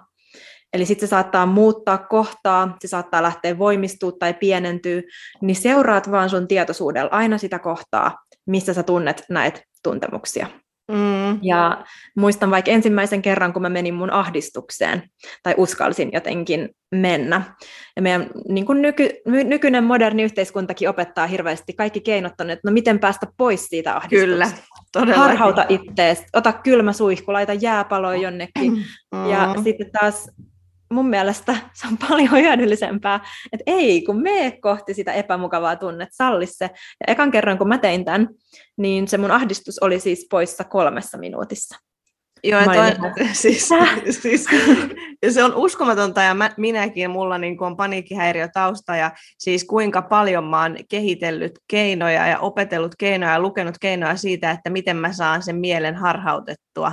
[0.73, 5.03] Eli sitten se saattaa muuttaa kohtaa, se saattaa lähteä voimistua tai pienentyä,
[5.41, 10.47] niin seuraat vaan sun tietoisuudella aina sitä kohtaa, missä sä tunnet näitä tuntemuksia.
[10.93, 11.39] Mm.
[11.43, 11.85] Ja
[12.17, 15.03] muistan vaikka ensimmäisen kerran, kun mä menin mun ahdistukseen,
[15.43, 17.43] tai uskalsin jotenkin mennä.
[17.97, 22.73] Ja meidän niin kuin nyky, nykyinen moderni yhteiskuntakin opettaa hirveästi kaikki keinot on, että no
[22.73, 24.27] miten päästä pois siitä ahdistuksesta.
[24.27, 24.49] Kyllä,
[24.93, 25.19] todella.
[25.19, 28.73] Harhauta ittees, ota kylmä suihku, laita jääpaloja jonnekin.
[29.13, 29.31] Mm.
[29.31, 30.31] Ja sitten taas
[30.91, 33.21] mun mielestä se on paljon hyödyllisempää,
[33.53, 36.65] että ei, kun mene kohti sitä epämukavaa tunnetta, salli se.
[36.75, 38.29] Ja ekan kerran, kun mä tein tämän,
[38.77, 41.79] niin se mun ahdistus oli siis poissa kolmessa minuutissa.
[42.45, 43.69] Joo, toi, siis,
[44.21, 44.47] siis,
[45.23, 50.03] ja se on uskomatonta ja mä, minäkin, mulla niin on paniikkihäiriö tausta ja siis kuinka
[50.03, 55.13] paljon mä oon kehitellyt keinoja ja opetellut keinoja ja lukenut keinoja siitä, että miten mä
[55.13, 56.93] saan sen mielen harhautettua.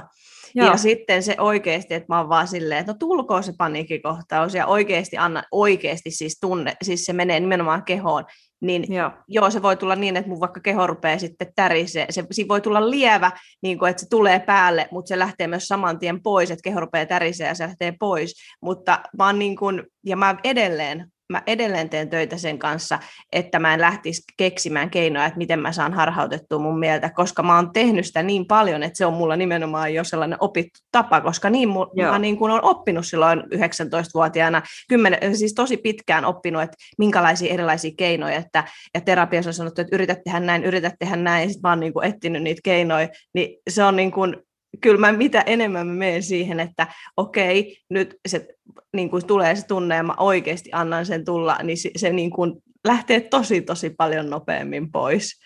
[0.56, 0.68] Joo.
[0.68, 4.68] Ja sitten se oikeasti, että mä oon vaan silleen, että no tulkoon se paniikkikohtaus ja
[4.68, 8.26] oikeasti anna, oikeasti siis tunne, siis se menee nimenomaan kehoon,
[8.62, 9.12] niin joo.
[9.28, 12.06] joo, se voi tulla niin, että mun vaikka keho rupeaa sitten tärisee.
[12.10, 13.32] Se, siinä voi tulla lievä,
[13.64, 16.80] niin kuin, että se tulee päälle, mutta se lähtee myös saman tien pois, että keho
[16.80, 18.34] rupeaa tärisee ja se lähtee pois.
[18.62, 23.00] Mutta mä oon niin kuin, ja mä edelleen mä edelleen teen töitä sen kanssa,
[23.32, 27.56] että mä en lähtisi keksimään keinoja, että miten mä saan harhautettua mun mieltä, koska mä
[27.56, 31.50] oon tehnyt sitä niin paljon, että se on mulla nimenomaan jo sellainen opittu tapa, koska
[31.50, 36.78] niin mu- mä niin kuin olen oppinut silloin 19-vuotiaana, 10, siis tosi pitkään oppinut, että
[36.98, 38.64] minkälaisia erilaisia keinoja, että,
[38.94, 41.80] ja terapiassa on sanottu, että yrität tehdä näin, yrität tehdä näin, ja sitten mä oon
[41.80, 44.36] niin kuin etsinyt niitä keinoja, niin se on niin kuin
[44.82, 48.48] kyllä mä mitä enemmän mä menen siihen, että okei, nyt se
[48.94, 52.32] niin kuin tulee se tunne ja mä oikeasti annan sen tulla, niin se, se niin
[52.32, 52.54] kuin
[52.88, 55.40] lähtee tosi tosi paljon nopeammin pois.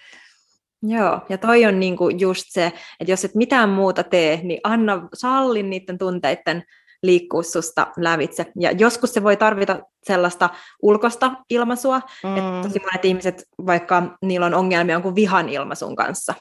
[0.84, 2.66] Joo, ja toi on niinku just se,
[3.00, 6.64] että jos et mitään muuta tee, niin anna, sallin niiden tunteiden
[7.04, 8.46] liikkua susta lävitse.
[8.60, 10.50] Ja joskus se voi tarvita sellaista
[10.82, 12.38] ulkosta ilmaisua, mm.
[12.38, 16.34] että tosi monet ihmiset, vaikka niillä on ongelmia jonkun vihan ilmaisun kanssa.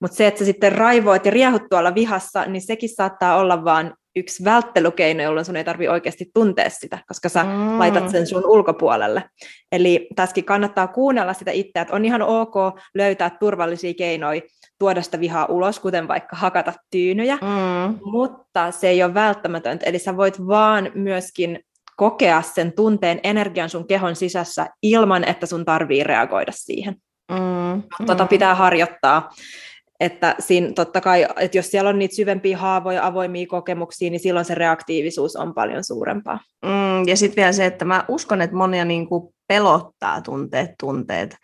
[0.00, 3.94] Mutta se, että sä sitten raivoit ja riehut tuolla vihassa, niin sekin saattaa olla vaan
[4.16, 7.78] yksi välttelykeino, jolloin sun ei tarvitse oikeasti tuntea sitä, koska sä mm.
[7.78, 9.24] laitat sen sun ulkopuolelle.
[9.72, 12.54] Eli tässäkin kannattaa kuunnella sitä itseä, että on ihan ok
[12.94, 14.40] löytää turvallisia keinoja
[14.78, 17.98] tuoda sitä vihaa ulos, kuten vaikka hakata tyynyjä, mm.
[18.04, 19.86] mutta se ei ole välttämätöntä.
[19.86, 21.60] Eli sä voit vaan myöskin
[21.96, 26.96] kokea sen tunteen energian sun kehon sisässä ilman, että sun tarvii reagoida siihen.
[27.30, 27.82] Mm.
[28.06, 29.30] Tota pitää harjoittaa.
[30.00, 34.44] Että siinä totta kai, että jos siellä on niitä syvempiä haavoja, avoimia kokemuksia, niin silloin
[34.44, 36.38] se reaktiivisuus on paljon suurempaa.
[36.64, 41.36] Mm, ja sitten vielä se, että mä uskon, että monia niin kuin pelottaa tunteet tunteet.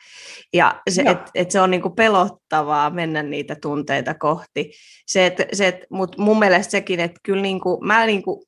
[0.52, 4.72] Ja se, että et se on niin kuin pelottavaa mennä niitä tunteita kohti.
[5.06, 8.42] Se, et, se, et, mut mun mielestä sekin, että kyllä niin kuin, mä niin kuin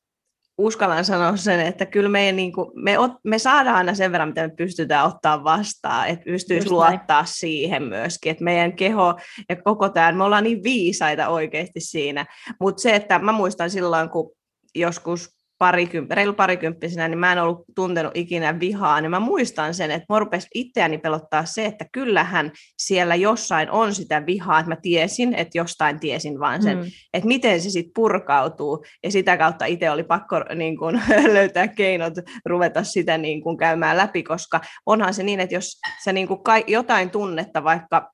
[0.58, 4.28] uskallan sanoa sen, että kyllä meidän, niin kuin, me, ot, me saadaan aina sen verran,
[4.28, 7.26] mitä me pystytään ottaa vastaan, että pystyisi Just luottaa näin.
[7.26, 9.14] siihen myöskin, että meidän keho
[9.48, 12.26] ja koko tämä, me ollaan niin viisaita oikeasti siinä,
[12.60, 14.32] mutta se, että mä muistan silloin, kun
[14.74, 19.90] joskus parikymp- reilu parikymppisenä, niin mä en ollut tuntenut ikinä vihaa, niin mä muistan sen,
[19.90, 24.76] että mä rupesin itseäni pelottaa se, että kyllähän siellä jossain on sitä vihaa, että mä
[24.82, 26.84] tiesin, että jostain tiesin vaan sen, mm.
[27.12, 31.00] että miten se sitten purkautuu, ja sitä kautta itse oli pakko niin kun,
[31.32, 32.14] löytää keinot
[32.46, 36.42] ruveta sitä niin kun, käymään läpi, koska onhan se niin, että jos sä niin kun,
[36.42, 38.12] ka- jotain tunnetta vaikka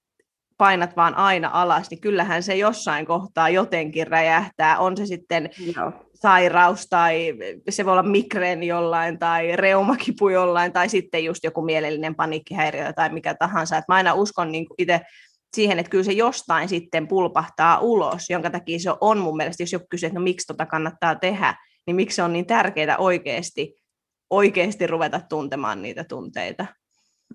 [0.59, 4.78] painat vaan aina alas, niin kyllähän se jossain kohtaa jotenkin räjähtää.
[4.78, 6.07] On se sitten Joo.
[6.23, 7.35] Sairaus tai
[7.69, 13.12] se voi olla migreeni jollain tai reumakipu jollain tai sitten just joku mielellinen paniikkihäiriö tai
[13.12, 13.77] mikä tahansa.
[13.77, 15.01] Et mä aina uskon niin itse
[15.57, 19.73] siihen, että kyllä se jostain sitten pulpahtaa ulos, jonka takia se on mun mielestä, jos
[19.73, 21.55] joku kysyy, että no miksi tota kannattaa tehdä,
[21.87, 23.77] niin miksi se on niin tärkeää oikeasti,
[24.31, 26.66] oikeasti ruveta tuntemaan niitä tunteita.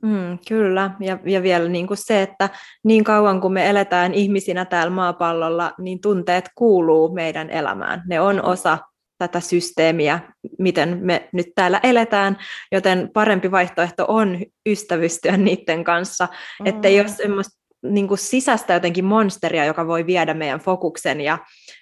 [0.01, 2.49] Mm, kyllä, ja, ja vielä niin kuin se, että
[2.83, 8.03] niin kauan kuin me eletään ihmisinä täällä maapallolla, niin tunteet kuuluu meidän elämään.
[8.07, 8.77] Ne on osa
[9.17, 10.19] tätä systeemiä,
[10.59, 12.37] miten me nyt täällä eletään,
[12.71, 16.27] joten parempi vaihtoehto on ystävystyä niiden kanssa,
[16.59, 16.65] mm.
[16.65, 21.37] että jos semmoista niin kuin sisäistä jotenkin monsteria, joka voi viedä meidän fokuksen ja,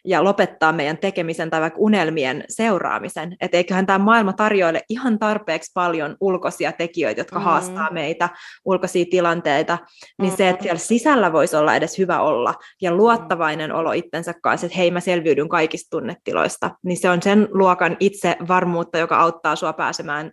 [0.06, 3.36] ja lopettaa meidän tekemisen tai vaikka unelmien seuraamisen.
[3.42, 7.46] Että eiköhän tämä maailma tarjoile ihan tarpeeksi paljon ulkoisia tekijöitä, jotka mm.
[7.46, 8.30] haastaa meitä,
[8.66, 9.78] ulkoisia tilanteita,
[10.22, 10.38] niin mm.
[10.38, 14.78] se, että siellä sisällä voisi olla edes hyvä olla ja luottavainen olo itsensä kanssa, että
[14.78, 19.74] hei mä selviydyn kaikista tunnetiloista, niin se on sen luokan itse varmuutta, joka auttaa sua
[19.74, 20.32] pääsemään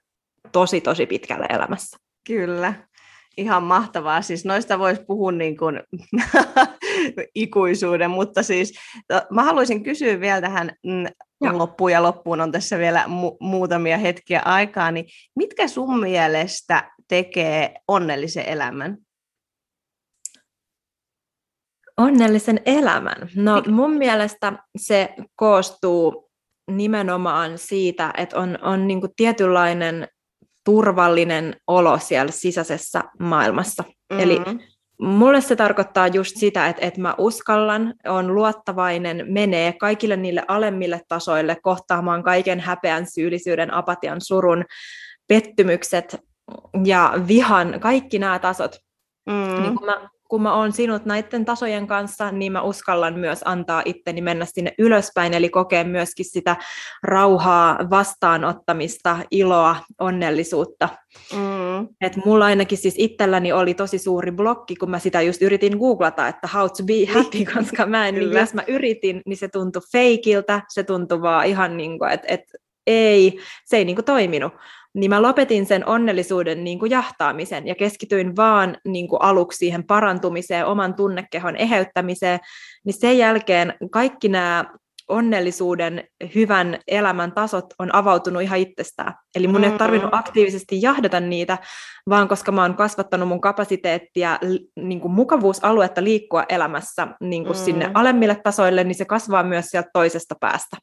[0.53, 1.97] tosi tosi pitkälle elämässä.
[2.27, 2.75] Kyllä,
[3.39, 4.23] ihan mahtavaa.
[4.23, 5.81] Siis noista voisi puhua niin kuin
[7.35, 8.73] ikuisuuden, mutta siis
[9.31, 11.05] mä haluaisin kysyä vielä tähän mm,
[11.53, 17.75] loppuun ja loppuun on tässä vielä mu- muutamia hetkiä aikaa, niin mitkä sun mielestä tekee
[17.89, 18.99] onnellisen elämän?
[21.97, 23.29] Onnellisen elämän?
[23.37, 26.31] No mun mielestä se koostuu
[26.71, 30.09] nimenomaan siitä, että on, on niin tietynlainen
[30.69, 33.83] turvallinen olo siellä sisäisessä maailmassa.
[33.83, 34.21] Mm-hmm.
[34.25, 34.41] Eli
[35.01, 41.01] mulle se tarkoittaa just sitä, että, että mä uskallan, on luottavainen, menee kaikille niille alemmille
[41.09, 44.65] tasoille kohtaamaan kaiken häpeän, syyllisyyden, apatian, surun,
[45.29, 46.17] pettymykset
[46.85, 48.77] ja vihan, kaikki nämä tasot.
[49.27, 49.63] Mm.
[49.63, 53.83] Niin kun mä kun mä oon sinut näiden tasojen kanssa, niin mä uskallan myös antaa
[53.85, 56.57] itteni mennä sinne ylöspäin, eli kokea myöskin sitä
[57.03, 60.89] rauhaa, vastaanottamista, iloa, onnellisuutta.
[61.33, 61.89] Mm.
[62.01, 66.29] Et mulla ainakin siis itselläni oli tosi suuri blokki, kun mä sitä just yritin googlata,
[66.29, 69.83] että how to be happy, koska mä en, niin jos mä yritin, niin se tuntui
[69.93, 72.43] feikiltä, se tuntui vaan ihan niin kuin, että et,
[72.87, 74.53] ei, se ei niin kuin toiminut
[74.99, 79.85] niin mä lopetin sen onnellisuuden niin kuin jahtaamisen ja keskityin vaan niin kuin aluksi siihen
[79.85, 82.39] parantumiseen, oman tunnekehon eheyttämiseen,
[82.85, 84.65] niin sen jälkeen kaikki nämä
[85.09, 89.15] onnellisuuden, hyvän elämän tasot on avautunut ihan itsestään.
[89.35, 91.59] Eli mun ei tarvinnut aktiivisesti jahdata niitä,
[92.09, 94.39] vaan koska mä oon kasvattanut mun kapasiteettia,
[94.77, 97.65] niin kuin mukavuusaluetta liikkua elämässä niin kuin mm.
[97.65, 100.77] sinne alemmille tasoille, niin se kasvaa myös sieltä toisesta päästä.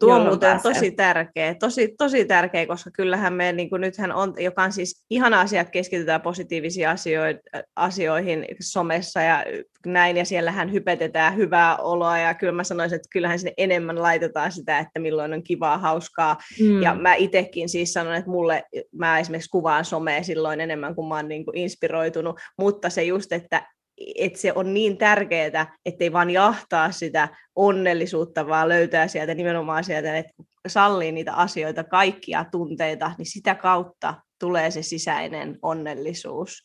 [0.00, 4.34] Tuo on muuten tosi tärkeä, tosi, tosi tärkeä, koska kyllähän me niin kuin nythän on,
[4.38, 7.40] joka on siis ihana asia, että keskitytään positiivisiin asioihin,
[7.76, 9.44] asioihin somessa ja
[9.86, 14.52] näin, ja siellähän hypetetään hyvää oloa, ja kyllä mä sanoisin, että kyllähän sinne enemmän laitetaan
[14.52, 16.82] sitä, että milloin on kivaa, hauskaa, mm.
[16.82, 21.16] ja mä itsekin siis sanon, että mulle, mä esimerkiksi kuvaan somea silloin enemmän, kun mä
[21.16, 23.62] oon niin kuin inspiroitunut, mutta se just, että
[24.18, 30.16] että se on niin tärkeää, ettei vaan jahtaa sitä onnellisuutta, vaan löytää sieltä nimenomaan sieltä,
[30.16, 30.32] että
[30.68, 36.64] sallii niitä asioita, kaikkia tunteita, niin sitä kautta tulee se sisäinen onnellisuus.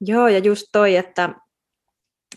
[0.00, 1.30] Joo, ja just toi, että,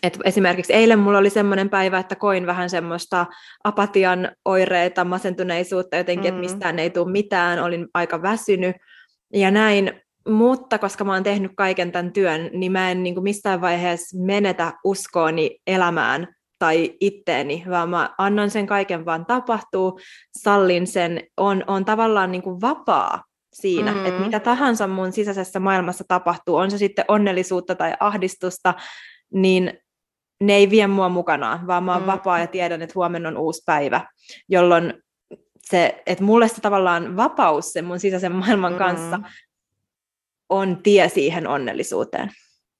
[0.03, 3.25] että esimerkiksi eilen mulla oli semmoinen päivä, että koin vähän semmoista
[3.63, 6.43] apatian oireita, masentuneisuutta jotenkin, mm.
[6.43, 8.75] että mistään ei tule mitään, olin aika väsynyt
[9.33, 13.23] ja näin, mutta koska mä oon tehnyt kaiken tämän työn, niin mä en niin kuin
[13.23, 16.27] missään vaiheessa menetä uskooni elämään
[16.59, 19.99] tai itteeni, vaan mä annan sen kaiken vaan tapahtuu,
[20.37, 23.23] sallin sen, on, on tavallaan niin kuin vapaa
[23.53, 24.05] siinä, mm-hmm.
[24.05, 28.73] että mitä tahansa mun sisäisessä maailmassa tapahtuu, on se sitten onnellisuutta tai ahdistusta,
[29.33, 29.73] niin
[30.41, 32.07] ne ei vie mua mukanaan, vaan mä oon mm.
[32.07, 34.01] vapaa ja tiedän, että huomenna on uusi päivä,
[34.49, 34.93] jolloin
[35.69, 38.77] se, että mulle se tavallaan vapaus sen mun sisäisen maailman mm.
[38.77, 39.19] kanssa
[40.49, 42.31] on tie siihen onnellisuuteen.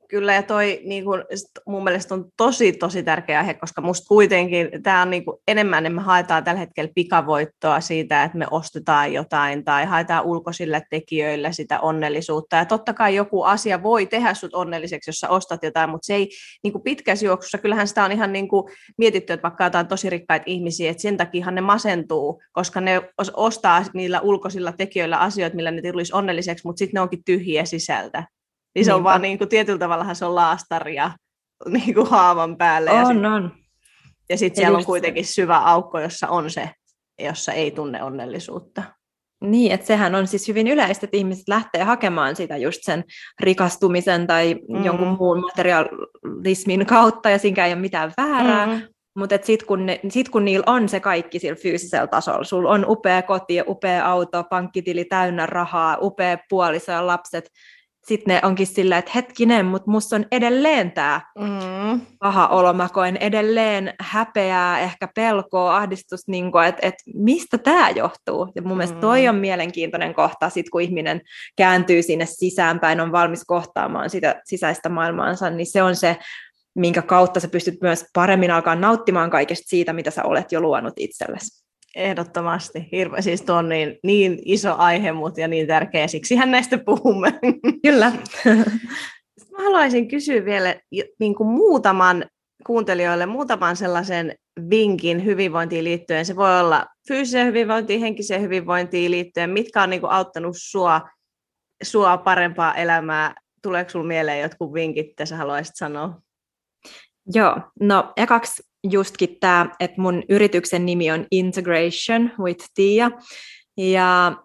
[0.10, 1.26] Kyllä, ja toi niin kun,
[1.68, 5.86] mun mielestä on tosi, tosi tärkeä aihe, koska musta kuitenkin tämä on niin kun, enemmän,
[5.86, 11.54] että me haetaan tällä hetkellä pikavoittoa siitä, että me ostetaan jotain tai haetaan ulkoisille tekijöille
[11.54, 12.56] sitä onnellisuutta.
[12.56, 16.16] Ja totta kai joku asia voi tehdä sut onnelliseksi, jos sä ostat jotain, mutta se
[16.16, 16.30] ei
[16.64, 18.64] niin kuin pitkässä juoksussa, kyllähän sitä on ihan niin kuin
[18.98, 23.02] mietitty, että vaikka jotain tosi rikkaita ihmisiä, että sen takia ne masentuu, koska ne
[23.34, 28.37] ostaa niillä ulkoisilla tekijöillä asioita, millä ne tulisi onnelliseksi, mutta sitten ne onkin tyhjiä sisältä.
[28.78, 28.98] Niin se Niinpä.
[28.98, 31.12] on vaan niin kuin, tietyllä tavalla se on laastaria
[31.74, 32.92] niin kuin haavan päälle.
[32.92, 33.52] On, ja sit, on.
[34.30, 36.70] Ja sitten siellä on kuitenkin syvä aukko, jossa on se,
[37.20, 38.84] jossa ei tunne onnellisuutta.
[39.42, 43.04] Niin, että sehän on siis hyvin yleistä, että ihmiset lähtee hakemaan sitä just sen
[43.40, 44.86] rikastumisen tai mm.
[44.86, 48.82] jonkun muun materialismin kautta, ja siinä ei ole mitään väärää, mm.
[49.16, 53.22] mutta sitten kun, sit kun niillä on se kaikki sillä fyysisellä tasolla, sulla on upea
[53.22, 57.50] koti, upea auto, pankkitili täynnä rahaa, upea puoliso ja lapset,
[58.08, 62.02] sitten ne onkin silleen, että hetkinen, mutta musta on edelleen tämä mm.
[62.20, 62.74] paha olo.
[62.74, 68.52] Mä koen edelleen häpeää, ehkä pelkoa, ahdistusta, niin että et mistä tämä johtuu.
[68.56, 68.78] Ja mun mm.
[68.78, 69.30] mielestä toi mm.
[69.30, 71.22] on mielenkiintoinen kohta, sit kun ihminen
[71.56, 76.18] kääntyy sinne sisäänpäin, on valmis kohtaamaan sitä sisäistä maailmaansa, niin se on se,
[76.76, 80.94] minkä kautta sä pystyt myös paremmin alkaa nauttimaan kaikesta siitä, mitä sä olet jo luonut
[80.98, 81.67] itsellesi.
[81.96, 82.88] Ehdottomasti.
[82.92, 87.40] Hirve, siis tuo on niin, niin iso aihe, mutta ja niin tärkeä, siksihän näistä puhumme.
[87.84, 88.12] Kyllä.
[89.52, 90.76] Mä haluaisin kysyä vielä
[91.20, 92.26] niin kuin muutaman
[92.66, 94.36] kuuntelijoille muutaman sellaisen
[94.70, 96.26] vinkin hyvinvointiin liittyen.
[96.26, 99.50] Se voi olla fyysiseen hyvinvointiin, henkiseen hyvinvointiin liittyen.
[99.50, 101.02] Mitkä on niin kuin auttanut sua,
[101.84, 103.36] sua parempaa elämää?
[103.62, 106.22] Tuleeko sinulle mieleen jotkut vinkit, mitä sä haluaisit sanoa?
[107.34, 113.12] Joo, no ekaksi justkin tämä, että mun yrityksen nimi on Integration with Tia,
[113.78, 114.38] ja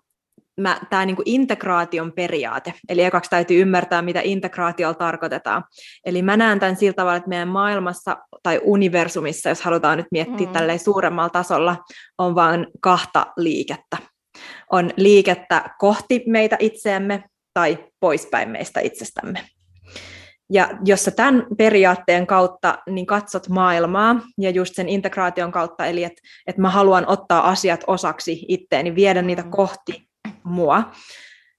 [0.91, 5.65] tämä niinku integraation periaate, eli ekaksi täytyy ymmärtää, mitä integraatiolla tarkoitetaan.
[6.05, 10.47] Eli mä näen tämän sillä tavalla, että meidän maailmassa tai universumissa, jos halutaan nyt miettiä
[10.47, 10.53] mm.
[10.53, 11.77] tälleen suuremmalla tasolla,
[12.19, 13.97] on vain kahta liikettä.
[14.73, 17.25] On liikettä kohti meitä itseämme
[17.55, 19.41] tai poispäin meistä itsestämme.
[20.53, 26.05] Ja jos sä tämän periaatteen kautta niin katsot maailmaa ja just sen integraation kautta, eli
[26.05, 29.51] että et mä haluan ottaa asiat osaksi itteeni, viedä niitä mm.
[29.51, 30.09] kohti
[30.45, 30.83] mua,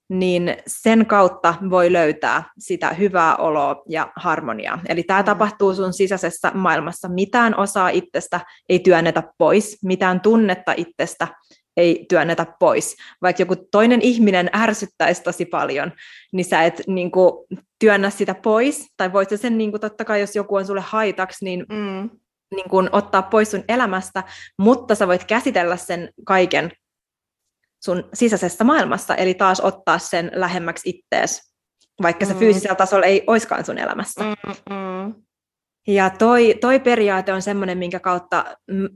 [0.10, 4.80] niin sen kautta voi löytää sitä hyvää oloa ja harmoniaa.
[4.90, 5.26] Eli tämä mm.
[5.26, 7.10] tapahtuu sun sisäisessä maailmassa.
[7.10, 8.40] Mitään osaa itsestä
[8.70, 11.28] ei työnnetä pois, mitään tunnetta itsestä
[11.78, 12.96] ei työnnetä pois.
[13.22, 15.92] Vaikka joku toinen ihminen ärsyttäisi tosi paljon,
[16.34, 17.48] niin sä et niin kuin,
[17.80, 18.88] työnnä sitä pois.
[18.98, 22.10] Tai voit sen, niin kuin, totta kai jos joku on sulle haitaksi, niin, mm.
[22.56, 24.24] niin kuin, ottaa pois sun elämästä,
[24.58, 26.72] mutta sä voit käsitellä sen kaiken
[27.86, 31.54] sun sisäisessä maailmassa, eli taas ottaa sen lähemmäksi ittees,
[32.02, 32.40] vaikka se mm.
[32.40, 34.24] fyysisellä tasolla ei oiskaan sun elämässä.
[34.24, 35.24] Mm-mm.
[35.88, 38.46] Ja toi, toi periaate on semmoinen, minkä kautta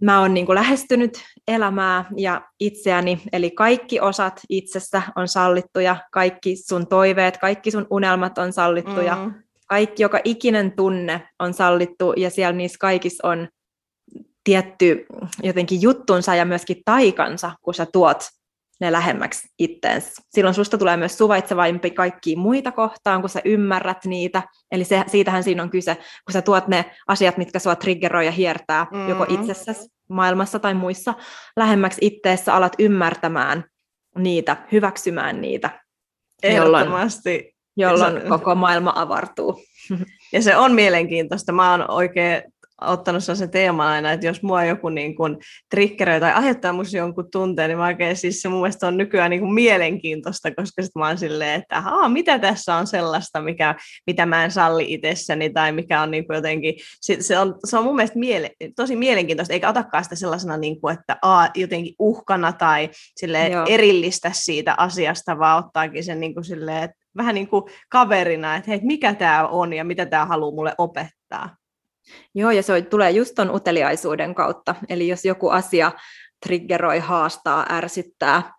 [0.02, 6.88] mä oon niin lähestynyt elämää ja itseäni, eli kaikki osat itsestä on sallittuja, kaikki sun
[6.88, 9.34] toiveet, kaikki sun unelmat on sallittuja, mm.
[9.68, 13.48] kaikki, joka ikinen tunne on sallittu, ja siellä niissä kaikissa on
[14.44, 15.06] tietty
[15.44, 18.24] jotenkin juttunsa ja myöskin taikansa, kun sä tuot
[18.80, 20.14] ne lähemmäksi itteens.
[20.30, 24.44] Silloin susta tulee myös suvaitsevaimpi kaikkia muita kohtaan, kun sä ymmärrät niitä.
[24.72, 28.32] Eli se, siitähän siinä on kyse, kun sä tuot ne asiat, mitkä sua triggeroi ja
[28.32, 29.10] hiertää mm-hmm.
[29.10, 31.14] joko itsessäsi, maailmassa tai muissa
[31.56, 33.64] lähemmäksi itteessä, alat ymmärtämään
[34.18, 35.82] niitä, hyväksymään niitä.
[36.44, 37.58] Ehdottomasti.
[37.78, 39.62] Jolloin, jolloin koko maailma avartuu.
[40.34, 41.52] Ja se on mielenkiintoista.
[41.52, 42.44] Mä oon oikein
[42.82, 45.38] ottanut sen teeman aina, että jos mua joku niin kuin
[45.70, 49.30] triggeröi tai aiheuttaa musta jonkun tunteen, niin mä oikein siis se mun mielestä on nykyään
[49.30, 53.76] niin kuin mielenkiintoista, koska sitten mä oon silleen, että Haa, mitä tässä on sellaista, mikä,
[54.08, 57.78] mitä mä en salli itsessäni tai mikä on niin kuin jotenkin, se, se, on, se
[57.78, 61.96] on mun mielestä miele, tosi mielenkiintoista, eikä otakaan sitä sellaisena, niin kuin, että a, jotenkin
[62.00, 67.48] uhkana tai sille erillistä siitä asiasta, vaan ottaakin sen niin kuin silleen, että vähän niin
[67.48, 71.56] kuin kaverina, että hei, mikä tämä on ja mitä tämä haluaa mulle opettaa.
[72.36, 74.76] Joo, ja se tulee just ton uteliaisuuden kautta.
[74.90, 75.92] Eli jos joku asia
[76.46, 78.58] triggeroi, haastaa, ärsyttää,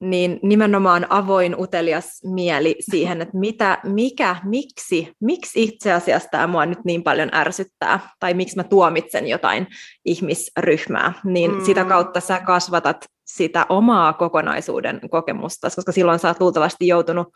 [0.00, 6.66] niin nimenomaan avoin utelias mieli siihen, että mitä, mikä, miksi, miksi itse asiassa tämä mua
[6.66, 9.66] nyt niin paljon ärsyttää, tai miksi mä tuomitsen jotain
[10.04, 11.64] ihmisryhmää, niin mm.
[11.64, 17.28] sitä kautta sä kasvatat sitä omaa kokonaisuuden kokemusta, koska silloin sä oot luultavasti joutunut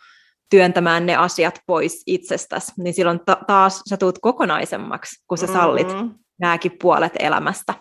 [0.50, 5.88] työntämään ne asiat pois itsestäsi, niin silloin ta- taas sä tuut kokonaisemmaksi, kun sä sallit
[5.88, 6.14] mm-hmm.
[6.40, 7.74] nämäkin puolet elämästä.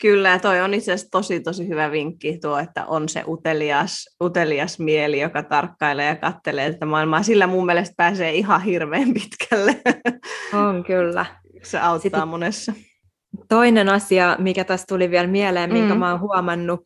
[0.00, 4.16] Kyllä, ja toi on itse asiassa tosi, tosi hyvä vinkki tuo, että on se utelias,
[4.22, 7.22] utelias mieli, joka tarkkailee ja kattelee tätä maailmaa.
[7.22, 9.76] Sillä mun mielestä pääsee ihan hirveän pitkälle.
[10.52, 11.26] On kyllä.
[11.62, 12.72] Se auttaa Sitten monessa.
[13.48, 16.00] Toinen asia, mikä tässä tuli vielä mieleen, minkä mm.
[16.00, 16.80] mä oon huomannut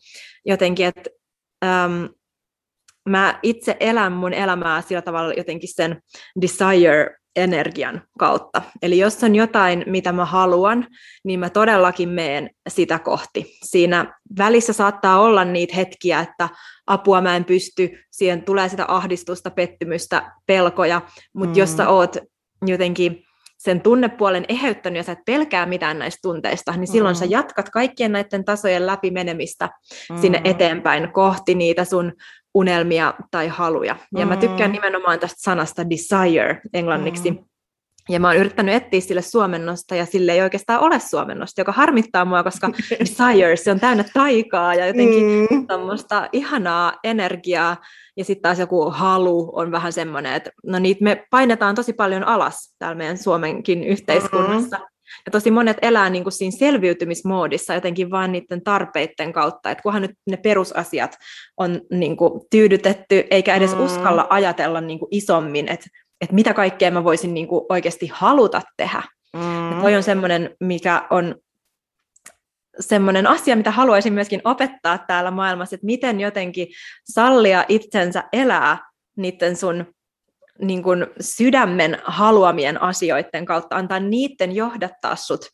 [0.47, 1.11] jotenkin, että
[1.65, 2.09] äm,
[3.09, 6.03] mä itse elän mun elämää sillä tavalla jotenkin sen
[6.41, 8.63] desire-energian kautta.
[8.83, 10.87] Eli jos on jotain, mitä mä haluan,
[11.25, 13.59] niin mä todellakin meen sitä kohti.
[13.65, 16.49] Siinä välissä saattaa olla niitä hetkiä, että
[16.87, 21.59] apua mä en pysty, siihen tulee sitä ahdistusta, pettymystä, pelkoja, mutta mm.
[21.59, 21.91] jos sä mm.
[21.91, 22.17] oot
[22.67, 23.25] jotenkin
[23.59, 27.19] sen tunnepuolen eheyttänyt ja sä et pelkää mitään näistä tunteista, niin silloin mm.
[27.19, 29.69] sä jatkat kaikkien näiden tasojen läpi menemistä
[30.11, 30.21] mm.
[30.21, 32.13] sinne eteenpäin kohti niitä sun
[32.55, 33.97] unelmia tai haluja.
[34.17, 34.29] Ja mm.
[34.29, 37.31] mä tykkään nimenomaan tästä sanasta desire englanniksi.
[37.31, 37.39] Mm.
[38.09, 42.25] Ja mä oon yrittänyt etsiä sille suomennosta, ja sille ei oikeastaan ole suomennosta, joka harmittaa
[42.25, 42.71] mua, koska
[43.01, 45.67] desire, se on täynnä taikaa ja jotenkin mm.
[45.67, 47.77] tämmöistä ihanaa energiaa.
[48.17, 52.25] Ja sitten taas joku halu on vähän semmoinen, että no niitä me painetaan tosi paljon
[52.25, 54.77] alas täällä meidän Suomenkin yhteiskunnassa.
[54.77, 54.85] Mm.
[55.27, 60.03] Ja tosi monet elää niin kuin siinä selviytymismoodissa jotenkin vain niiden tarpeiden kautta, että kunhan
[60.03, 61.17] nyt ne perusasiat
[61.57, 63.81] on niin kuin tyydytetty, eikä edes mm.
[63.81, 65.87] uskalla ajatella niin kuin isommin, että,
[66.21, 69.03] että mitä kaikkea mä voisin niin kuin oikeasti haluta tehdä.
[69.37, 69.71] Mm.
[69.71, 71.35] Ja toi on semmoinen, mikä on
[72.81, 76.67] semmoinen asia, mitä haluaisin myöskin opettaa täällä maailmassa, että miten jotenkin
[77.05, 78.79] sallia itsensä elää
[79.17, 79.87] niiden sun
[80.61, 85.51] niin kuin sydämen haluamien asioiden kautta, antaa niiden johdattaa sut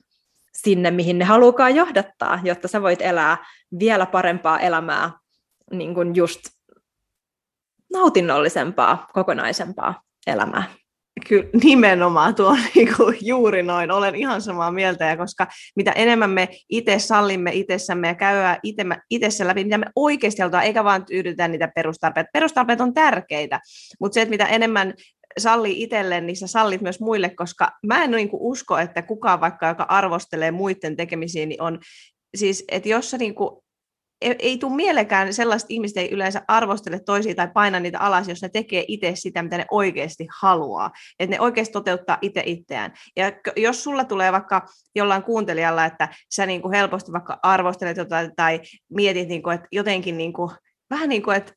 [0.53, 3.47] sinne, mihin ne haluukaan johdattaa, jotta sä voit elää
[3.79, 5.11] vielä parempaa elämää,
[5.73, 6.41] niin kuin just
[7.93, 10.65] nautinnollisempaa, kokonaisempaa elämää.
[11.29, 15.47] Kyllä nimenomaan tuo niinku juuri noin, olen ihan samaa mieltä, ja koska
[15.77, 18.59] mitä enemmän me itse sallimme itsessämme ja käydään
[19.11, 22.31] itsessä läpi, mitä me oikeasti halutaan, eikä vaan tyydytä niitä perustarpeita.
[22.33, 23.61] Perustarpeet on tärkeitä,
[24.01, 24.95] mutta se, että mitä enemmän
[25.39, 29.69] sallii itselleen, niin sä sallit myös muille, koska mä en niin usko, että kukaan vaikka,
[29.69, 31.79] joka arvostelee muiden tekemisiä, niin on
[32.37, 33.51] siis, että jos sä niin kuin
[34.21, 38.43] ei, ei tule mielekään sellaiset ihmiset ei yleensä arvostele toisia tai paina niitä alas, jos
[38.43, 40.91] ne tekee itse sitä, mitä ne oikeasti haluaa.
[41.19, 42.93] Että ne oikeasti toteuttaa itse itseään.
[43.17, 48.31] Ja jos sulla tulee vaikka jollain kuuntelijalla, että sä niin kuin helposti vaikka arvostelet jotain
[48.37, 48.61] tai
[48.91, 50.51] mietit, niin kuin, että jotenkin niin kuin,
[50.91, 51.53] vähän niin kuin, että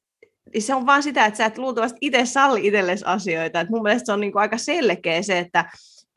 [0.60, 3.60] se on vaan sitä, että sä et luultavasti itse salli itsellesi asioita.
[3.60, 5.66] Et mun mielestä se on niin kuin aika selkeä se, että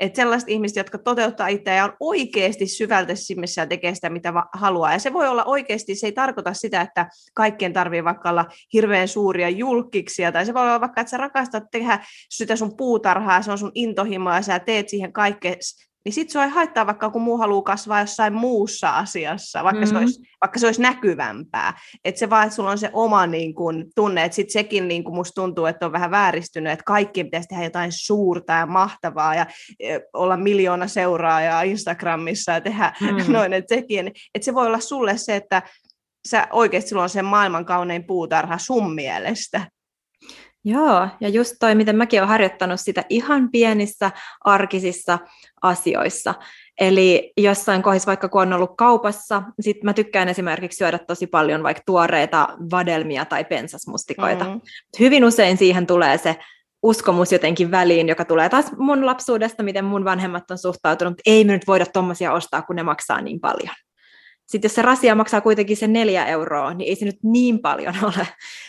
[0.03, 4.93] että sellaiset ihmiset, jotka toteuttaa itseään ja on oikeasti syvälteisimmissä ja tekee sitä, mitä haluaa.
[4.93, 9.09] Ja se voi olla oikeasti, se ei tarkoita sitä, että kaikkien tarvii vaikka olla hirveän
[9.09, 13.53] suuria julkiksia, tai se voi olla vaikka, että sä rakastat tehdä sitä sun puutarhaa, se
[13.53, 15.55] on sun intohimoa, ja sä teet siihen kaikkea
[16.05, 19.97] niin sitten se ei haittaa, vaikka kun muu haluaa kasvaa jossain muussa asiassa, vaikka, mm-hmm.
[19.97, 21.79] se, olisi, vaikka se olisi näkyvämpää.
[22.05, 25.05] Että se vaan, että sulla on se oma niin kun, tunne, että sitten sekin niin
[25.05, 29.35] kun musta tuntuu, että on vähän vääristynyt, että kaikkien pitäisi tehdä jotain suurta ja mahtavaa
[29.35, 29.47] ja
[29.81, 33.33] e, olla miljoona seuraajaa Instagramissa ja tehdä mm-hmm.
[33.37, 35.63] noin, että sekin, että se voi olla sulle se, että
[36.29, 39.67] sä oikeasti sulla on se maailman kaunein puutarha sun mielestä.
[40.65, 44.11] Joo, ja just toi, miten mäkin olen harjoittanut sitä ihan pienissä
[44.45, 45.19] arkisissa
[45.63, 46.35] asioissa.
[46.81, 51.63] Eli jossain kohdassa, vaikka kun on ollut kaupassa, sit mä tykkään esimerkiksi syödä tosi paljon
[51.63, 54.45] vaikka tuoreita vadelmia tai pensasmustikoita.
[54.45, 54.61] Mm-hmm.
[55.01, 56.37] Hyvin usein siihen tulee se
[56.83, 61.53] uskomus jotenkin väliin, joka tulee taas mun lapsuudesta, miten mun vanhemmat on suhtautunut, ei me
[61.53, 63.75] nyt voida tuommoisia ostaa, kun ne maksaa niin paljon.
[64.53, 67.95] Sitten jos se rasia maksaa kuitenkin sen neljä euroa, niin ei se nyt niin paljon
[68.15, 68.29] ole.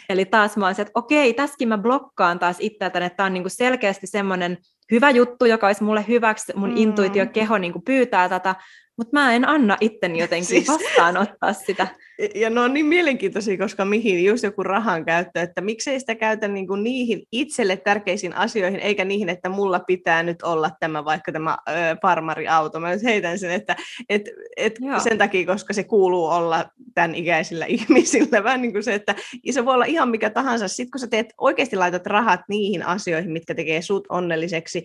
[0.10, 3.34] Eli taas mä oon se, että okei, tässäkin mä blokkaan taas itseltäni, että tämä on
[3.34, 4.58] niinku selkeästi semmoinen
[4.92, 6.78] hyvä juttu, joka olisi mulle hyväksi, mun mm.
[6.78, 8.56] intuitio, keho niinku pyytää tätä,
[8.98, 10.68] mutta mä en anna itteni jotenkin siis...
[10.68, 11.88] vastaanottaa sitä.
[12.36, 16.48] Ja ne on niin mielenkiintoisia, koska mihin just joku rahan käyttö, että miksei sitä käytä
[16.48, 21.32] niin kuin niihin itselle tärkeisiin asioihin, eikä niihin, että mulla pitää nyt olla tämä vaikka
[21.32, 22.80] tämä ö, farmariauto.
[22.80, 23.76] Mä nyt heitän sen, että
[24.10, 24.22] et,
[24.58, 28.44] et sen takia, koska se kuuluu olla tämän ikäisillä ihmisillä.
[28.44, 29.16] Vähän niin kuin se, että
[29.52, 30.68] se voi olla ihan mikä tahansa.
[30.68, 34.84] Sitten kun sä teet, oikeasti laitat rahat niihin asioihin, mitkä tekee sut onnelliseksi,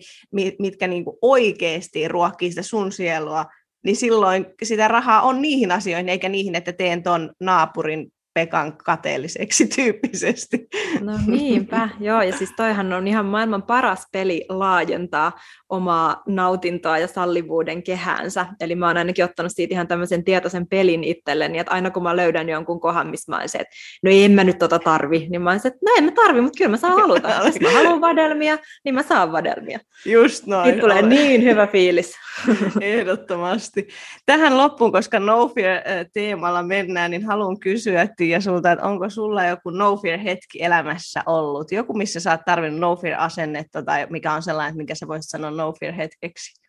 [0.59, 3.45] mitkä niin kuin oikeasti ruokkii sitä sun sielua,
[3.83, 9.67] niin silloin sitä rahaa on niihin asioihin, eikä niihin, että teen ton naapurin Pekan kateelliseksi
[9.75, 10.67] tyyppisesti.
[11.01, 15.31] No niinpä, joo, ja siis toihan on ihan maailman paras peli laajentaa
[15.69, 18.45] omaa nautintoa ja sallivuuden kehäänsä.
[18.61, 22.15] Eli mä oon ainakin ottanut siitä ihan tämmöisen tietoisen pelin itselleni, että aina kun mä
[22.15, 25.41] löydän jonkun kohan, missä mä oon se, että no en mä nyt tota tarvi, niin
[25.41, 27.29] mä oon se, että no en mä tarvi, mutta kyllä mä saan haluta.
[27.45, 29.79] Jos mä haluan vadelmia, niin mä saan vadelmia.
[30.05, 30.65] Just noin.
[30.65, 32.15] Sitten tulee niin hyvä fiilis.
[32.81, 33.87] Ehdottomasti.
[34.25, 39.69] Tähän loppuun, koska No Fear-teemalla mennään, niin haluan kysyä, ja sulta, että onko sulla joku
[39.69, 41.71] no fear hetki elämässä ollut?
[41.71, 45.29] Joku, missä sä oot tarvinnut no fear asennetta tai mikä on sellainen, mikä sä voisit
[45.29, 46.61] sanoa no fear hetkeksi?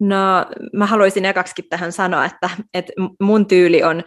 [0.00, 4.02] No, mä haluaisin ekaksikin tähän sanoa, että, että mun tyyli on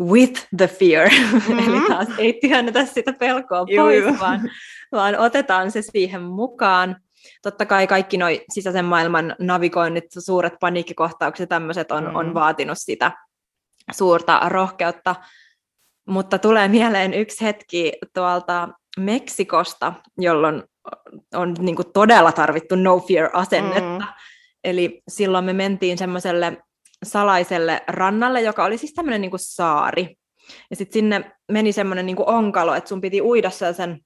[0.00, 1.58] with the fear, mm-hmm.
[1.58, 4.50] eli taas ei työnnetä sitä pelkoa pois, juu, Vaan,
[4.92, 6.96] vaan otetaan se siihen mukaan.
[7.42, 12.14] Totta kai kaikki nuo sisäisen maailman navigoinnit, suuret paniikkikohtaukset ja tämmöiset on, mm.
[12.14, 13.12] on vaatinut sitä
[13.92, 15.14] suurta rohkeutta
[16.06, 20.62] mutta tulee mieleen yksi hetki tuolta Meksikosta, jolloin
[21.34, 23.98] on niin kuin todella tarvittu no fear-asennetta.
[23.98, 24.12] Mm.
[24.64, 26.62] Eli silloin me mentiin semmoiselle
[27.04, 30.16] salaiselle rannalle, joka oli siis tämmöinen niin saari.
[30.70, 34.00] Ja sitten sinne meni semmoinen niin onkalo, että sun piti uida sen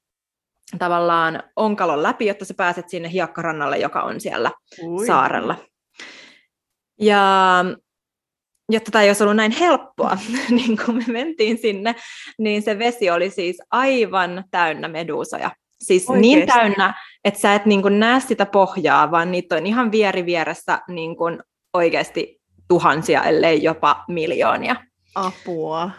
[0.78, 4.50] tavallaan onkalon läpi, jotta sä pääset sinne hiekkarannalle, joka on siellä
[4.82, 5.06] Ui.
[5.06, 5.56] saarella.
[7.00, 7.64] Ja
[8.70, 10.18] jotta tämä ei olisi ollut näin helppoa,
[10.50, 11.94] niin kun me mentiin sinne,
[12.38, 15.50] niin se vesi oli siis aivan täynnä meduusoja.
[15.80, 16.20] Siis Oikeasti.
[16.20, 16.94] niin täynnä,
[17.24, 21.16] että sä et niin kuin näe sitä pohjaa, vaan niitä on ihan vieri vieressä niin
[21.16, 21.38] kuin
[21.74, 24.76] oikeasti tuhansia, ellei jopa miljoonia.
[25.14, 25.90] Apua.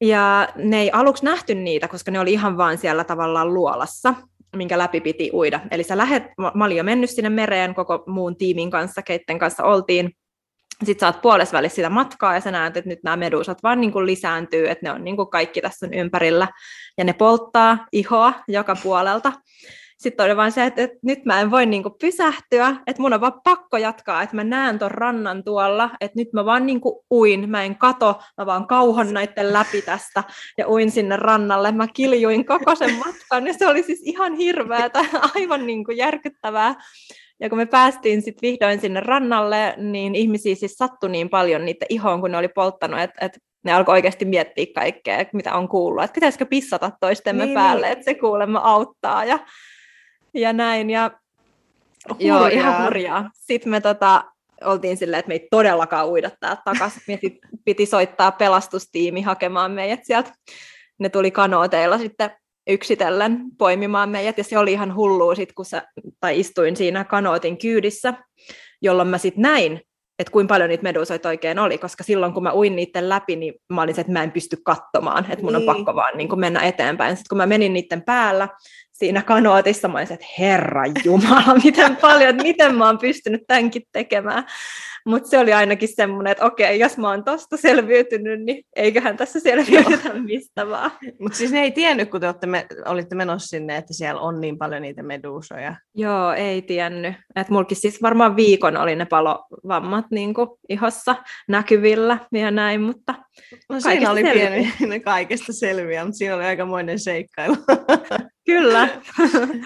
[0.00, 4.14] Ja ne ei aluksi nähty niitä, koska ne oli ihan vaan siellä tavallaan luolassa,
[4.56, 5.60] minkä läpi piti uida.
[5.70, 6.22] Eli sä lähet,
[6.54, 10.10] mä olin jo mennyt sinne mereen koko muun tiimin kanssa, keitten kanssa oltiin,
[10.84, 13.80] sitten sä oot puolessa välissä sitä matkaa ja sä näet, että nyt nämä medusat vaan
[13.80, 16.48] niin kuin lisääntyy, että ne on niin kuin kaikki tässä on ympärillä
[16.98, 19.32] ja ne polttaa ihoa joka puolelta.
[20.00, 23.12] Sitten oli vain se, että, että nyt mä en voi niin kuin pysähtyä, että mun
[23.12, 26.80] on vaan pakko jatkaa, että mä näen ton rannan tuolla, että nyt mä vaan niin
[26.80, 30.24] kuin uin, mä en kato, mä vaan kauhon näiden läpi tästä
[30.58, 31.72] ja uin sinne rannalle.
[31.72, 35.04] Mä kiljuin koko sen matkan ja se oli siis ihan hirveätä,
[35.34, 36.74] aivan niin kuin järkyttävää.
[37.40, 41.86] Ja kun me päästiin sitten vihdoin sinne rannalle, niin ihmisiä siis sattui niin paljon niitä
[41.88, 46.04] ihoon, kun ne oli polttanut, että, että ne alkoi oikeasti miettiä kaikkea, mitä on kuullut,
[46.04, 47.92] että pitäisikö pissata toistemme niin, päälle, niin.
[47.92, 49.38] että se kuulemma auttaa ja,
[50.34, 50.90] ja näin.
[50.90, 51.10] Ja,
[52.18, 53.30] joo, ihan hurjaa.
[53.34, 54.24] Sitten me tota,
[54.64, 57.02] oltiin silleen, että me ei todellakaan uida täältä takaisin.
[57.08, 57.18] Me
[57.64, 60.32] piti soittaa pelastustiimi hakemaan meidät sieltä.
[60.98, 62.30] Ne tuli kanooteilla sitten
[62.66, 65.82] yksitellen poimimaan meidät, ja se oli ihan hullua sit, kun sä,
[66.20, 68.14] tai istuin siinä kanootin kyydissä,
[68.82, 69.80] jolloin mä sitten näin,
[70.18, 73.54] että kuinka paljon niitä medusoita oikein oli, koska silloin kun mä uin niiden läpi, niin
[73.72, 75.68] mä olin se, että mä en pysty katsomaan, että mun niin.
[75.68, 77.16] on pakko vaan niin mennä eteenpäin.
[77.16, 78.48] Sitten kun mä menin niiden päällä,
[79.00, 79.88] siinä kanootissa.
[79.88, 84.44] Mä olisin, että herra Jumala, miten paljon, miten mä oon pystynyt tämänkin tekemään.
[85.06, 89.40] Mutta se oli ainakin semmoinen, että okei, jos mä oon tosta selviytynyt, niin eiköhän tässä
[89.40, 90.90] selviytytä mistä vaan.
[91.20, 94.40] Mutta siis ne ei tiennyt, kun te olette me, olitte menossa sinne, että siellä on
[94.40, 95.76] niin paljon niitä meduusoja.
[95.94, 97.14] Joo, ei tiennyt.
[97.36, 100.34] Et mulkin siis varmaan viikon oli ne palovammat niin
[100.68, 101.16] ihossa
[101.48, 103.14] näkyvillä ja näin, mutta
[103.68, 107.56] No siinä oli pieni, ne kaikesta selviä, mutta siinä oli aikamoinen seikkailu.
[108.50, 108.88] Kyllä.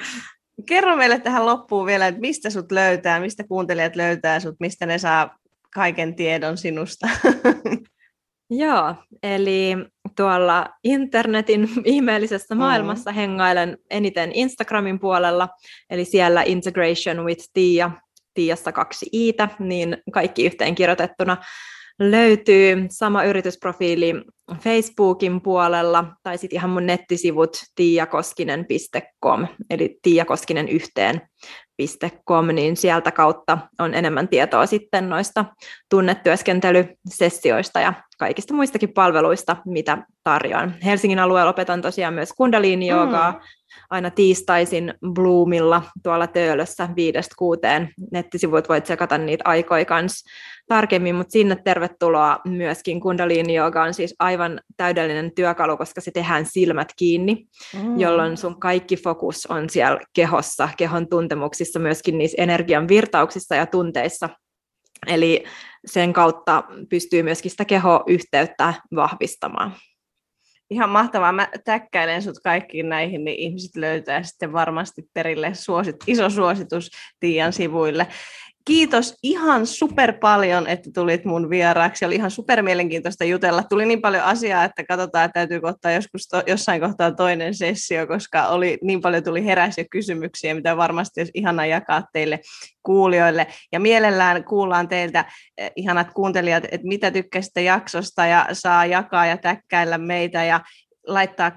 [0.68, 4.98] Kerro meille tähän loppuun vielä, että mistä sut löytää, mistä kuuntelijat löytää sut, mistä ne
[4.98, 5.38] saa
[5.74, 7.08] kaiken tiedon sinusta.
[8.50, 9.76] Joo, eli
[10.16, 12.64] tuolla internetin ihmeellisessä mm-hmm.
[12.64, 13.14] maailmassa mm.
[13.14, 15.48] hengailen eniten Instagramin puolella,
[15.90, 17.90] eli siellä Integration with Tia,
[18.34, 21.36] Tiassa kaksi iitä, niin kaikki yhteen kirjoitettuna
[21.98, 24.14] löytyy sama yritysprofiili
[24.60, 31.20] Facebookin puolella, tai sitten ihan mun nettisivut tiakoskinen.com, eli tiakoskinen yhteen
[32.24, 35.44] Com, niin sieltä kautta on enemmän tietoa sitten noista
[35.90, 40.74] tunnetyöskentelysessioista ja kaikista muistakin palveluista, mitä tarjoan.
[40.84, 43.40] Helsingin alueella opetan tosiaan myös kundaliini-joogaa, mm
[43.90, 47.90] aina tiistaisin Bloomilla tuolla Töölössä viidestä kuuteen.
[48.12, 50.30] Nettisivut voit sekata niitä aikoja kanssa
[50.68, 53.00] tarkemmin, mutta sinne tervetuloa myöskin.
[53.00, 57.46] Kundalini Yoga on siis aivan täydellinen työkalu, koska se tehdään silmät kiinni,
[57.82, 58.00] mm.
[58.00, 64.28] jolloin sun kaikki fokus on siellä kehossa, kehon tuntemuksissa, myöskin niissä energian virtauksissa ja tunteissa.
[65.06, 65.44] Eli
[65.86, 69.74] sen kautta pystyy myöskin sitä kehoyhteyttä vahvistamaan.
[70.70, 71.32] Ihan mahtavaa.
[71.32, 76.90] Mä täkkäilen sut kaikkiin näihin, niin ihmiset löytää sitten varmasti perille suosit, iso suositus
[77.20, 78.06] Tiian sivuille.
[78.66, 82.04] Kiitos ihan super paljon, että tulit mun vieraaksi.
[82.04, 83.62] Oli ihan super mielenkiintoista jutella.
[83.62, 88.06] Tuli niin paljon asiaa, että katsotaan, että täytyy ottaa joskus to, jossain kohtaa toinen sessio,
[88.06, 92.40] koska oli niin paljon tuli heräsiä kysymyksiä, mitä varmasti olisi ihana jakaa teille
[92.82, 93.46] kuulijoille.
[93.72, 95.24] Ja mielellään kuullaan teiltä,
[95.58, 100.60] eh, ihanat kuuntelijat, että mitä tykkäsitte jaksosta ja saa jakaa ja täkkäillä meitä ja
[101.06, 101.52] laittaa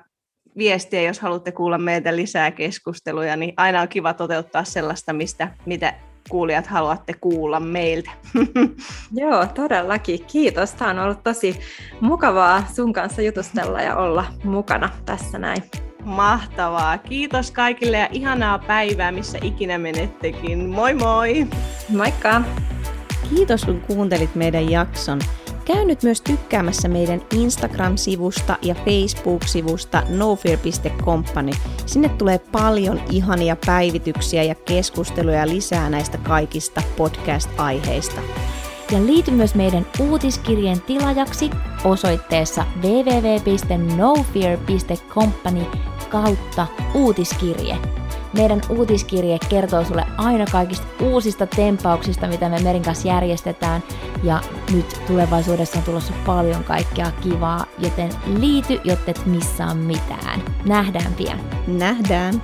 [0.58, 5.94] viestiä, jos haluatte kuulla meiltä lisää keskusteluja, niin aina on kiva toteuttaa sellaista, mistä, mitä
[6.30, 8.12] kuulijat haluatte kuulla meiltä.
[9.22, 10.26] Joo, todellakin.
[10.26, 10.74] Kiitos.
[10.74, 11.60] Tämä on ollut tosi
[12.02, 15.64] mukavaa sun kanssa jutustella ja olla mukana tässä näin.
[16.04, 16.98] Mahtavaa.
[16.98, 20.70] Kiitos kaikille ja ihanaa päivää, missä ikinä menettekin.
[20.70, 21.48] Moi moi!
[21.90, 22.42] Moikka!
[23.30, 25.20] Kiitos kun kuuntelit meidän jakson.
[25.68, 31.52] Käy nyt myös tykkäämässä meidän Instagram-sivusta ja Facebook-sivusta nofear.company.
[31.86, 38.22] Sinne tulee paljon ihania päivityksiä ja keskusteluja lisää näistä kaikista podcast-aiheista.
[38.92, 41.50] Ja liity myös meidän uutiskirjeen tilajaksi
[41.84, 45.66] osoitteessa www.nofear.company
[46.10, 47.78] kautta uutiskirje.
[48.34, 53.84] Meidän uutiskirje kertoo sulle aina kaikista uusista tempauksista, mitä me Merin kanssa järjestetään.
[54.24, 54.42] Ja
[54.74, 58.10] nyt tulevaisuudessa on tulossa paljon kaikkea kivaa, joten
[58.40, 60.44] liity, jotta et missaa mitään.
[60.66, 61.40] Nähdään pian.
[61.68, 62.42] Nähdään.